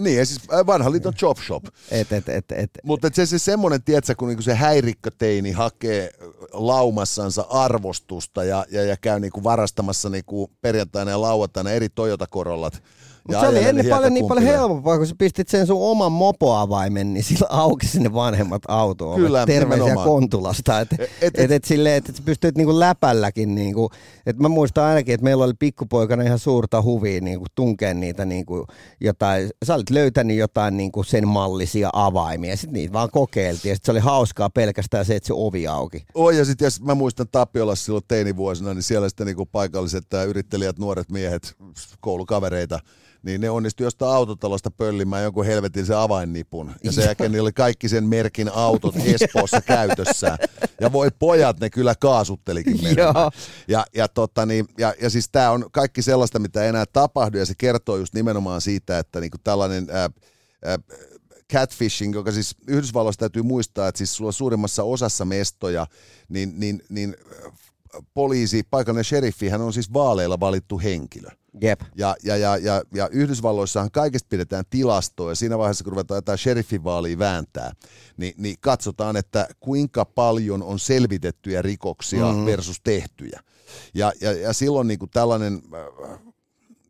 Niin, 0.00 0.16
ja 0.18 0.26
siis 0.26 0.40
ä, 0.52 0.66
vanha 0.66 0.92
liiton 0.92 1.14
chop 1.14 1.38
shop. 1.38 1.64
Et, 1.90 2.12
et, 2.12 2.28
et, 2.28 2.52
et, 2.52 2.70
Mutta 2.84 3.08
se, 3.12 3.26
se 3.26 3.38
semmoinen, 3.38 3.82
tiedätkö, 3.82 4.14
kun 4.14 4.28
niinku 4.28 4.42
se 4.42 4.54
häirikköteini 4.54 5.52
hakee 5.52 6.10
laumassansa 6.52 7.46
arvostusta 7.50 8.44
ja, 8.44 8.64
ja, 8.70 8.84
ja 8.84 8.96
käy 8.96 9.20
niinku 9.20 9.44
varastamassa 9.44 10.08
niinku 10.08 10.50
perjantaina 10.60 11.10
ja 11.10 11.20
lauantaina 11.20 11.70
eri 11.70 11.88
Toyota 11.88 12.26
Corollat. 12.26 12.82
Mutta 13.28 13.40
se 13.40 13.48
oli 13.48 13.64
ennen 13.64 13.86
paljon 13.86 14.14
niin 14.14 14.26
paljon 14.26 14.46
helpompaa, 14.46 14.96
kun 14.98 15.06
sä 15.06 15.14
pistit 15.18 15.48
sen 15.48 15.66
sun 15.66 15.90
oman 15.90 16.12
mopoavaimen, 16.12 17.14
niin 17.14 17.24
sillä 17.24 17.46
auki 17.50 17.86
sinne 17.86 18.12
vanhemmat 18.14 18.62
autoon. 18.68 19.20
Kyllä, 19.20 19.46
Terveisiä 19.46 19.84
nimenomaan. 19.84 20.08
Kontulasta. 20.08 20.80
Että 20.80 20.96
et, 20.98 21.10
et- 21.22 21.38
et, 21.38 21.50
et, 21.50 21.64
silleen, 21.64 21.94
että 21.96 22.12
et 22.12 22.16
sä 22.16 22.22
pystyt 22.26 22.56
niinku 22.56 22.80
läpälläkin, 22.80 23.54
niinku, 23.54 23.90
että 24.26 24.42
mä 24.42 24.48
muistan 24.48 24.84
ainakin, 24.84 25.14
että 25.14 25.24
meillä 25.24 25.44
oli 25.44 25.54
pikkupoikana 25.58 26.22
ihan 26.22 26.38
suurta 26.38 26.82
huvia 26.82 27.20
niinku, 27.20 27.46
tunkea 27.54 27.94
niitä 27.94 28.24
niinku, 28.24 28.66
jotain, 29.00 29.50
sä 29.64 29.74
olit 29.74 29.90
löytänyt 29.90 30.36
jotain 30.36 30.76
niinku, 30.76 31.02
sen 31.02 31.28
mallisia 31.28 31.90
avaimia, 31.92 32.56
sitten 32.56 32.72
niitä 32.74 32.92
vaan 32.92 33.08
kokeiltiin, 33.12 33.70
ja 33.70 33.74
sit 33.76 33.84
se 33.84 33.90
oli 33.90 34.00
hauskaa 34.00 34.50
pelkästään 34.50 35.04
se, 35.04 35.16
että 35.16 35.26
se 35.26 35.32
ovi 35.36 35.66
auki. 35.66 36.04
Oi, 36.14 36.38
ja 36.38 36.44
sitten 36.44 36.70
mä 36.82 36.94
muistan 36.94 37.26
Tapiolassa 37.32 37.84
silloin 37.84 38.04
teinivuosina, 38.08 38.74
niin 38.74 38.82
siellä 38.82 39.08
sitten 39.08 39.26
niinku 39.26 39.46
paikalliset 39.46 40.14
ää, 40.14 40.24
yrittelijät, 40.24 40.78
nuoret 40.78 41.10
miehet, 41.10 41.54
koulukavereita, 42.00 42.78
niin 43.22 43.40
ne 43.40 43.50
onnistui 43.50 43.86
jostain 43.86 44.14
autotalosta 44.14 44.70
pöllimään 44.70 45.22
jonkun 45.22 45.46
helvetin 45.46 45.86
se 45.86 45.94
avainnipun. 45.94 46.72
Ja 46.84 46.92
sen 46.92 47.04
jälkeen 47.04 47.32
niillä 47.32 47.46
oli 47.46 47.52
kaikki 47.52 47.88
sen 47.88 48.04
merkin 48.04 48.48
autot 48.48 48.94
Espoossa 48.96 49.60
käytössään. 49.76 50.38
Ja 50.80 50.92
voi 50.92 51.08
pojat, 51.18 51.60
ne 51.60 51.70
kyllä 51.70 51.94
kaasuttelikin. 51.94 52.96
Joo. 52.96 53.30
Ja, 53.68 53.84
ja, 53.94 54.08
totta, 54.08 54.46
niin, 54.46 54.66
ja, 54.78 54.94
ja 55.02 55.10
siis 55.10 55.28
tämä 55.32 55.50
on 55.50 55.64
kaikki 55.72 56.02
sellaista, 56.02 56.38
mitä 56.38 56.62
ei 56.62 56.68
enää 56.68 56.84
tapahdu, 56.92 57.38
ja 57.38 57.46
se 57.46 57.54
kertoo 57.58 57.96
just 57.96 58.14
nimenomaan 58.14 58.60
siitä, 58.60 58.98
että 58.98 59.20
niinku 59.20 59.38
tällainen 59.44 59.86
ää, 59.90 60.10
ää, 60.64 60.78
catfishing, 61.52 62.14
joka 62.14 62.32
siis 62.32 62.56
Yhdysvalloissa 62.66 63.18
täytyy 63.18 63.42
muistaa, 63.42 63.88
että 63.88 63.98
siis 63.98 64.16
sulla 64.16 64.32
suurimmassa 64.32 64.82
osassa 64.82 65.24
mestoja, 65.24 65.86
niin, 66.28 66.52
niin, 66.56 66.82
niin 66.88 67.16
poliisi, 68.14 68.62
paikallinen 68.70 69.04
sheriffi, 69.04 69.48
hän 69.48 69.60
on 69.60 69.72
siis 69.72 69.92
vaaleilla 69.92 70.40
valittu 70.40 70.78
henkilö. 70.78 71.28
Jep. 71.60 71.80
Ja, 71.96 72.16
ja, 72.22 72.36
ja, 72.36 72.56
ja, 72.56 72.82
ja 72.94 73.08
Yhdysvalloissahan 73.08 73.90
kaikesta 73.90 74.26
pidetään 74.28 74.64
tilastoa 74.70 75.30
ja 75.30 75.34
siinä 75.34 75.58
vaiheessa, 75.58 75.84
kun 75.84 75.92
ruvetaan 75.92 76.18
jotain 76.18 76.38
sheriffivaalia 76.38 77.18
vääntää, 77.18 77.72
niin, 78.16 78.34
niin 78.36 78.56
katsotaan, 78.60 79.16
että 79.16 79.48
kuinka 79.60 80.04
paljon 80.04 80.62
on 80.62 80.78
selvitettyjä 80.78 81.62
rikoksia 81.62 82.32
mm. 82.32 82.44
versus 82.44 82.80
tehtyjä. 82.84 83.40
Ja, 83.94 84.12
ja, 84.20 84.32
ja 84.32 84.52
silloin 84.52 84.88
niin 84.88 84.98
kuin 84.98 85.10
tällainen 85.10 85.62
äh, 85.74 86.18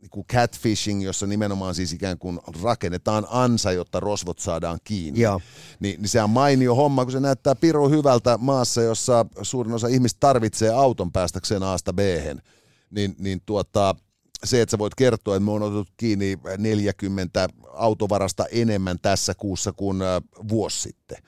niin 0.00 0.10
kuin 0.10 0.26
catfishing, 0.26 1.04
jossa 1.04 1.26
nimenomaan 1.26 1.74
siis 1.74 1.92
ikään 1.92 2.18
kuin 2.18 2.40
rakennetaan 2.62 3.26
ansa, 3.30 3.72
jotta 3.72 4.00
rosvot 4.00 4.38
saadaan 4.38 4.78
kiinni. 4.84 5.20
Joo. 5.20 5.40
Niin, 5.80 6.02
niin 6.02 6.08
se 6.08 6.22
on 6.22 6.30
mainio 6.30 6.74
homma, 6.74 7.04
kun 7.04 7.12
se 7.12 7.20
näyttää 7.20 7.54
piru 7.54 7.88
hyvältä 7.88 8.38
maassa, 8.38 8.82
jossa 8.82 9.26
suurin 9.42 9.74
osa 9.74 9.88
ihmistä 9.88 10.20
tarvitsee 10.20 10.70
auton 10.70 11.12
päästäkseen 11.12 11.62
Aasta 11.62 11.92
b 11.92 11.98
niin, 12.90 13.14
niin 13.18 13.42
tuota, 13.46 13.94
se, 14.44 14.62
että 14.62 14.70
sä 14.70 14.78
voit 14.78 14.94
kertoa, 14.94 15.36
että 15.36 15.44
me 15.44 15.50
on 15.50 15.62
otettu 15.62 15.92
kiinni 15.96 16.38
40 16.58 17.48
autovarasta 17.72 18.46
enemmän 18.46 18.98
tässä 19.02 19.34
kuussa 19.34 19.72
kuin 19.72 19.98
vuosi 20.48 20.80
sitten. 20.80 21.18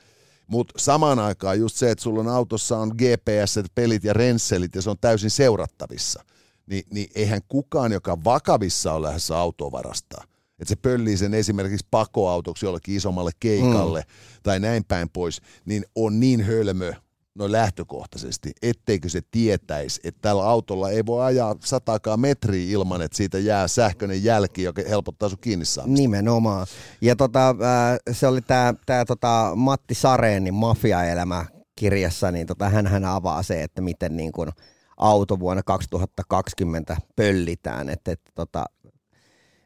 Mutta 0.46 0.74
samaan 0.76 1.18
aikaan 1.18 1.58
just 1.58 1.76
se, 1.76 1.90
että 1.90 2.02
sulla 2.02 2.20
on 2.20 2.28
autossa 2.28 2.78
on 2.78 2.88
GPS, 2.88 3.60
pelit 3.74 4.04
ja 4.04 4.12
rensselit 4.12 4.74
ja 4.74 4.82
se 4.82 4.90
on 4.90 4.98
täysin 5.00 5.30
seurattavissa, 5.30 6.24
niin, 6.66 6.84
niin 6.90 7.10
eihän 7.14 7.40
kukaan, 7.48 7.92
joka 7.92 8.24
vakavissa 8.24 8.92
on 8.92 9.02
lähdössä 9.02 9.38
autoa 9.38 9.72
varastaa, 9.72 10.24
että 10.58 10.68
se 10.68 10.76
pöllii 10.76 11.16
sen 11.16 11.34
esimerkiksi 11.34 11.86
pakoautoksi 11.90 12.66
jollekin 12.66 12.96
isommalle 12.96 13.30
keikalle 13.40 14.00
mm. 14.00 14.40
tai 14.42 14.60
näin 14.60 14.84
päin 14.84 15.08
pois, 15.10 15.40
niin 15.64 15.84
on 15.94 16.20
niin 16.20 16.44
hölmö 16.44 16.92
no 17.34 17.52
lähtökohtaisesti, 17.52 18.52
etteikö 18.62 19.08
se 19.08 19.20
tietäisi, 19.30 20.00
että 20.04 20.18
tällä 20.22 20.44
autolla 20.44 20.90
ei 20.90 21.06
voi 21.06 21.24
ajaa 21.24 21.56
satakaan 21.64 22.20
metriä 22.20 22.72
ilman, 22.72 23.02
että 23.02 23.16
siitä 23.16 23.38
jää 23.38 23.68
sähköinen 23.68 24.24
jälki, 24.24 24.62
joka 24.62 24.82
helpottaa 24.88 25.28
sun 25.28 25.38
kiinni 25.40 25.64
saamista. 25.64 26.02
Nimenomaan. 26.02 26.66
Ja 27.00 27.16
tota, 27.16 27.48
äh, 27.48 27.98
se 28.12 28.26
oli 28.26 28.40
tämä 28.40 28.74
tää, 28.86 29.04
tota 29.04 29.52
Matti 29.54 29.94
Sareenin 29.94 30.54
Mafiaelämä 30.54 31.44
kirjassa, 31.76 32.30
niin 32.30 32.46
tota, 32.46 32.68
hän, 32.68 32.86
hän 32.86 33.04
avaa 33.04 33.42
se, 33.42 33.62
että 33.62 33.80
miten 33.80 34.16
niin 34.16 34.32
kun 34.32 34.52
auto 34.96 35.40
vuonna 35.40 35.62
2020 35.62 36.96
pöllitään. 37.16 37.88
Et, 37.88 38.08
et, 38.08 38.20
tota, 38.34 38.64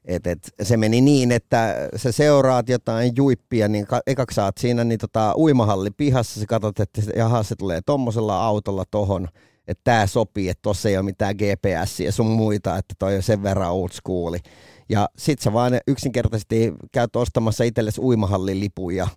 et, 0.07 0.27
et, 0.27 0.39
se 0.63 0.77
meni 0.77 1.01
niin, 1.01 1.33
että 1.33 1.89
sä 1.97 2.13
seuraat 2.13 2.69
jotain 2.69 3.13
juippia, 3.17 3.69
niin 3.69 3.87
ka- 3.87 4.01
ekaksi 4.07 4.35
saat 4.35 4.59
siinä 4.59 4.85
niin 4.85 4.99
tota, 4.99 5.35
uimahalli 5.37 5.91
pihassa, 5.91 6.41
sä 6.41 6.47
katsot, 6.47 6.81
että 6.81 7.01
se- 7.01 7.13
jaha, 7.17 7.43
se 7.43 7.57
tulee 7.57 7.81
tommosella 7.87 8.45
autolla 8.45 8.85
tohon, 8.91 9.29
että 9.69 9.81
tämä 9.85 10.07
sopii, 10.07 10.49
että 10.49 10.63
tossa 10.63 10.89
ei 10.89 10.97
ole 10.97 11.05
mitään 11.05 11.35
GPS 11.37 12.01
ja 12.01 12.13
sun 12.13 12.27
muita, 12.27 12.77
että 12.77 12.95
toi 12.99 13.17
on 13.17 13.23
sen 13.23 13.43
verran 13.43 13.73
old 13.73 13.89
schooli. 13.93 14.39
Ja 14.89 15.09
sit 15.19 15.41
sä 15.41 15.53
vaan 15.53 15.81
yksinkertaisesti 15.87 16.73
käyt 16.93 17.17
ostamassa 17.17 17.65
itsellesi 17.65 18.01
uimahallin 18.01 18.61
lipun 18.61 18.95
ja 18.95 19.09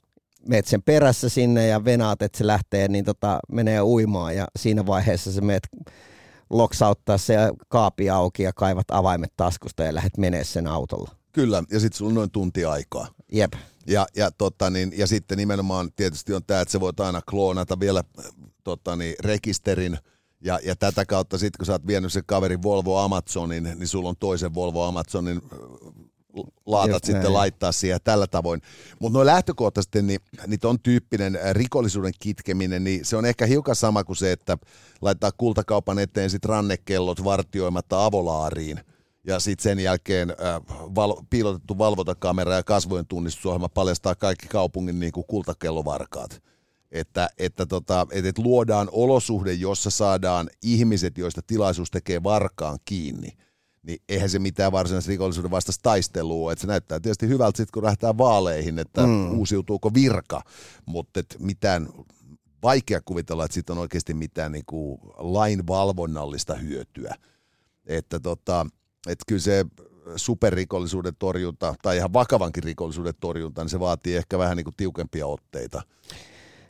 meet 0.47 0.65
sen 0.65 0.83
perässä 0.83 1.29
sinne 1.29 1.67
ja 1.67 1.85
venaat, 1.85 2.21
että 2.21 2.37
se 2.37 2.47
lähtee, 2.47 2.87
niin 2.87 3.05
tota, 3.05 3.39
menee 3.51 3.81
uimaan 3.81 4.35
ja 4.35 4.47
siinä 4.59 4.85
vaiheessa 4.85 5.31
sä 5.31 5.41
meet 5.41 5.67
loksauttaa 6.49 7.17
se 7.17 7.35
kaapi 7.67 8.09
auki 8.09 8.43
ja 8.43 8.53
kaivat 8.53 8.91
avaimet 8.91 9.33
taskusta 9.37 9.83
ja 9.83 9.95
lähdet 9.95 10.17
menee 10.17 10.43
sen 10.43 10.67
autolla. 10.67 11.11
Kyllä, 11.31 11.63
ja 11.71 11.79
sitten 11.79 11.97
sulla 11.97 12.09
on 12.09 12.15
noin 12.15 12.31
tunti 12.31 12.65
aikaa. 12.65 13.07
Jep. 13.31 13.53
Ja, 13.87 14.07
ja, 14.15 14.31
tota, 14.31 14.69
niin, 14.69 14.93
ja 14.97 15.07
sitten 15.07 15.37
nimenomaan 15.37 15.89
tietysti 15.95 16.33
on 16.33 16.43
tämä, 16.47 16.61
että 16.61 16.71
sä 16.71 16.79
voit 16.79 16.99
aina 16.99 17.21
kloonata 17.29 17.79
vielä 17.79 18.03
tota, 18.63 18.95
niin, 18.95 19.15
rekisterin, 19.19 19.97
ja, 20.41 20.59
ja 20.63 20.75
tätä 20.75 21.05
kautta 21.05 21.37
sitten 21.37 21.57
kun 21.57 21.65
sä 21.65 21.71
oot 21.71 21.87
vienyt 21.87 22.13
sen 22.13 22.23
kaverin 22.25 22.63
Volvo 22.63 22.97
Amazonin, 22.97 23.63
niin 23.63 23.87
sulla 23.87 24.09
on 24.09 24.15
toisen 24.19 24.53
Volvo 24.55 24.83
Amazonin 24.83 25.41
laatat 26.65 26.93
Just 26.93 27.05
sitten 27.05 27.23
näin. 27.23 27.33
laittaa 27.33 27.71
siihen 27.71 27.99
tällä 28.03 28.27
tavoin. 28.27 28.61
Mutta 28.99 29.17
noin 29.17 29.25
lähtökohtaisesti, 29.25 30.01
niin, 30.01 30.19
niin 30.47 30.59
ton 30.59 30.79
tyyppinen 30.79 31.35
äh, 31.35 31.41
rikollisuuden 31.51 32.13
kitkeminen, 32.19 32.83
niin 32.83 33.05
se 33.05 33.17
on 33.17 33.25
ehkä 33.25 33.45
hiukan 33.45 33.75
sama 33.75 34.03
kuin 34.03 34.15
se, 34.15 34.31
että 34.31 34.57
laittaa 35.01 35.31
kultakaupan 35.31 35.99
eteen 35.99 36.29
sit 36.29 36.45
rannekellot 36.45 37.23
vartioimatta 37.23 38.05
avolaariin. 38.05 38.79
Ja 39.27 39.39
sitten 39.39 39.63
sen 39.63 39.79
jälkeen 39.79 40.29
äh, 40.29 40.61
val, 40.95 41.15
piilotettu 41.29 41.77
valvontakamera 41.77 42.53
ja 42.55 42.63
kasvojen 42.63 43.07
tunnistusohjelma 43.07 43.69
paljastaa 43.69 44.15
kaikki 44.15 44.47
kaupungin 44.47 44.99
niin 44.99 45.11
kuin 45.11 45.27
kultakellovarkaat. 45.27 46.43
Että, 46.91 47.29
että 47.37 47.65
tota, 47.65 48.07
et, 48.11 48.25
et 48.25 48.37
luodaan 48.37 48.89
olosuhde, 48.91 49.53
jossa 49.53 49.89
saadaan 49.89 50.49
ihmiset, 50.63 51.17
joista 51.17 51.41
tilaisuus 51.47 51.91
tekee 51.91 52.23
varkaan 52.23 52.79
kiinni. 52.85 53.37
Niin 53.83 54.01
eihän 54.09 54.29
se 54.29 54.39
mitään 54.39 54.71
varsinaisen 54.71 55.11
rikollisuuden 55.11 55.51
vastaista 55.51 55.83
taistelua. 55.83 56.51
Et 56.51 56.59
se 56.59 56.67
näyttää 56.67 56.99
tietysti 56.99 57.27
hyvältä 57.27 57.57
sitten, 57.57 57.73
kun 57.73 57.83
lähdetään 57.83 58.17
vaaleihin, 58.17 58.79
että 58.79 59.07
mm. 59.07 59.31
uusiutuuko 59.31 59.93
virka. 59.93 60.41
Mutta 60.85 61.19
mitään 61.39 61.89
vaikea 62.63 63.01
kuvitella, 63.05 63.45
että 63.45 63.53
siitä 63.53 63.73
on 63.73 63.79
oikeasti 63.79 64.13
mitään 64.13 64.51
niinku 64.51 64.99
lainvalvonnallista 65.17 66.55
hyötyä. 66.55 67.15
Että 67.85 68.19
tota, 68.19 68.65
et 69.07 69.19
kyllä 69.27 69.41
se 69.41 69.65
superrikollisuuden 70.15 71.13
torjunta 71.19 71.75
tai 71.81 71.97
ihan 71.97 72.13
vakavankin 72.13 72.63
rikollisuuden 72.63 73.13
torjunta, 73.19 73.61
niin 73.61 73.69
se 73.69 73.79
vaatii 73.79 74.15
ehkä 74.15 74.37
vähän 74.37 74.57
niinku 74.57 74.71
tiukempia 74.77 75.27
otteita. 75.27 75.81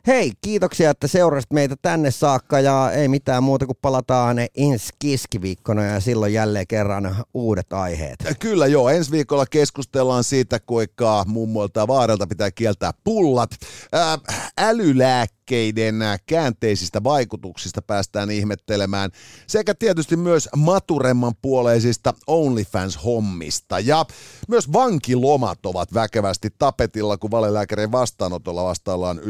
Hei, 0.06 0.32
kiitoksia, 0.40 0.90
että 0.90 1.06
seurasit 1.06 1.52
meitä 1.52 1.76
tänne 1.82 2.10
saakka 2.10 2.60
ja 2.60 2.90
ei 2.92 3.08
mitään 3.08 3.42
muuta 3.42 3.66
kuin 3.66 3.78
palataan 3.82 4.36
ensi 4.56 4.92
keskiviikkona 4.98 5.84
ja 5.84 6.00
silloin 6.00 6.32
jälleen 6.32 6.66
kerran 6.66 7.16
uudet 7.34 7.72
aiheet. 7.72 8.16
Kyllä 8.38 8.66
joo, 8.66 8.88
ensi 8.88 9.10
viikolla 9.10 9.46
keskustellaan 9.46 10.24
siitä, 10.24 10.60
kuinka 10.60 11.24
mummoilta 11.26 11.80
ja 11.80 11.88
vaarelta 11.88 12.26
pitää 12.26 12.50
kieltää 12.50 12.92
pullat. 13.04 13.50
Ää, 13.92 14.18
älylääkkeiden 14.58 15.96
käänteisistä 16.26 17.04
vaikutuksista 17.04 17.82
päästään 17.82 18.30
ihmettelemään 18.30 19.10
sekä 19.46 19.74
tietysti 19.74 20.16
myös 20.16 20.48
maturemman 20.56 21.34
puoleisista 21.42 22.14
OnlyFans-hommista. 22.26 23.80
Ja 23.84 24.04
myös 24.48 24.72
vankilomat 24.72 25.66
ovat 25.66 25.94
väkevästi 25.94 26.48
tapetilla, 26.58 27.16
kun 27.16 27.30
valelääkärin 27.30 27.92
vastaanotolla 27.92 28.64
vastaillaan 28.64 29.20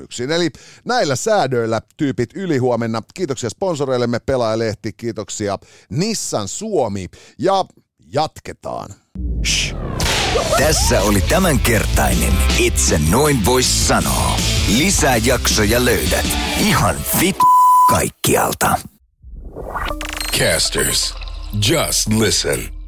yleisökysymyksiin. 0.00 0.30
Eli 0.30 0.50
näillä 0.84 1.16
säädöillä 1.16 1.80
tyypit 1.96 2.30
ylihuomenna. 2.34 3.02
Kiitoksia 3.14 3.50
sponsoreillemme 3.50 4.18
Pelaajalehti, 4.18 4.92
kiitoksia 4.92 5.58
Nissan 5.90 6.48
Suomi 6.48 7.06
ja 7.38 7.64
jatketaan. 8.12 8.94
Shh. 9.46 9.74
Tässä 10.58 11.02
oli 11.02 11.20
tämänkertainen 11.20 12.32
Itse 12.58 13.00
noin 13.10 13.46
vois 13.46 13.88
sanoa. 13.88 14.36
Lisää 14.78 15.16
jaksoja 15.16 15.84
löydät 15.84 16.26
ihan 16.58 16.96
vit 17.20 17.36
kaikkialta. 17.90 18.78
Casters, 20.38 21.14
just 21.68 22.08
listen. 22.08 22.79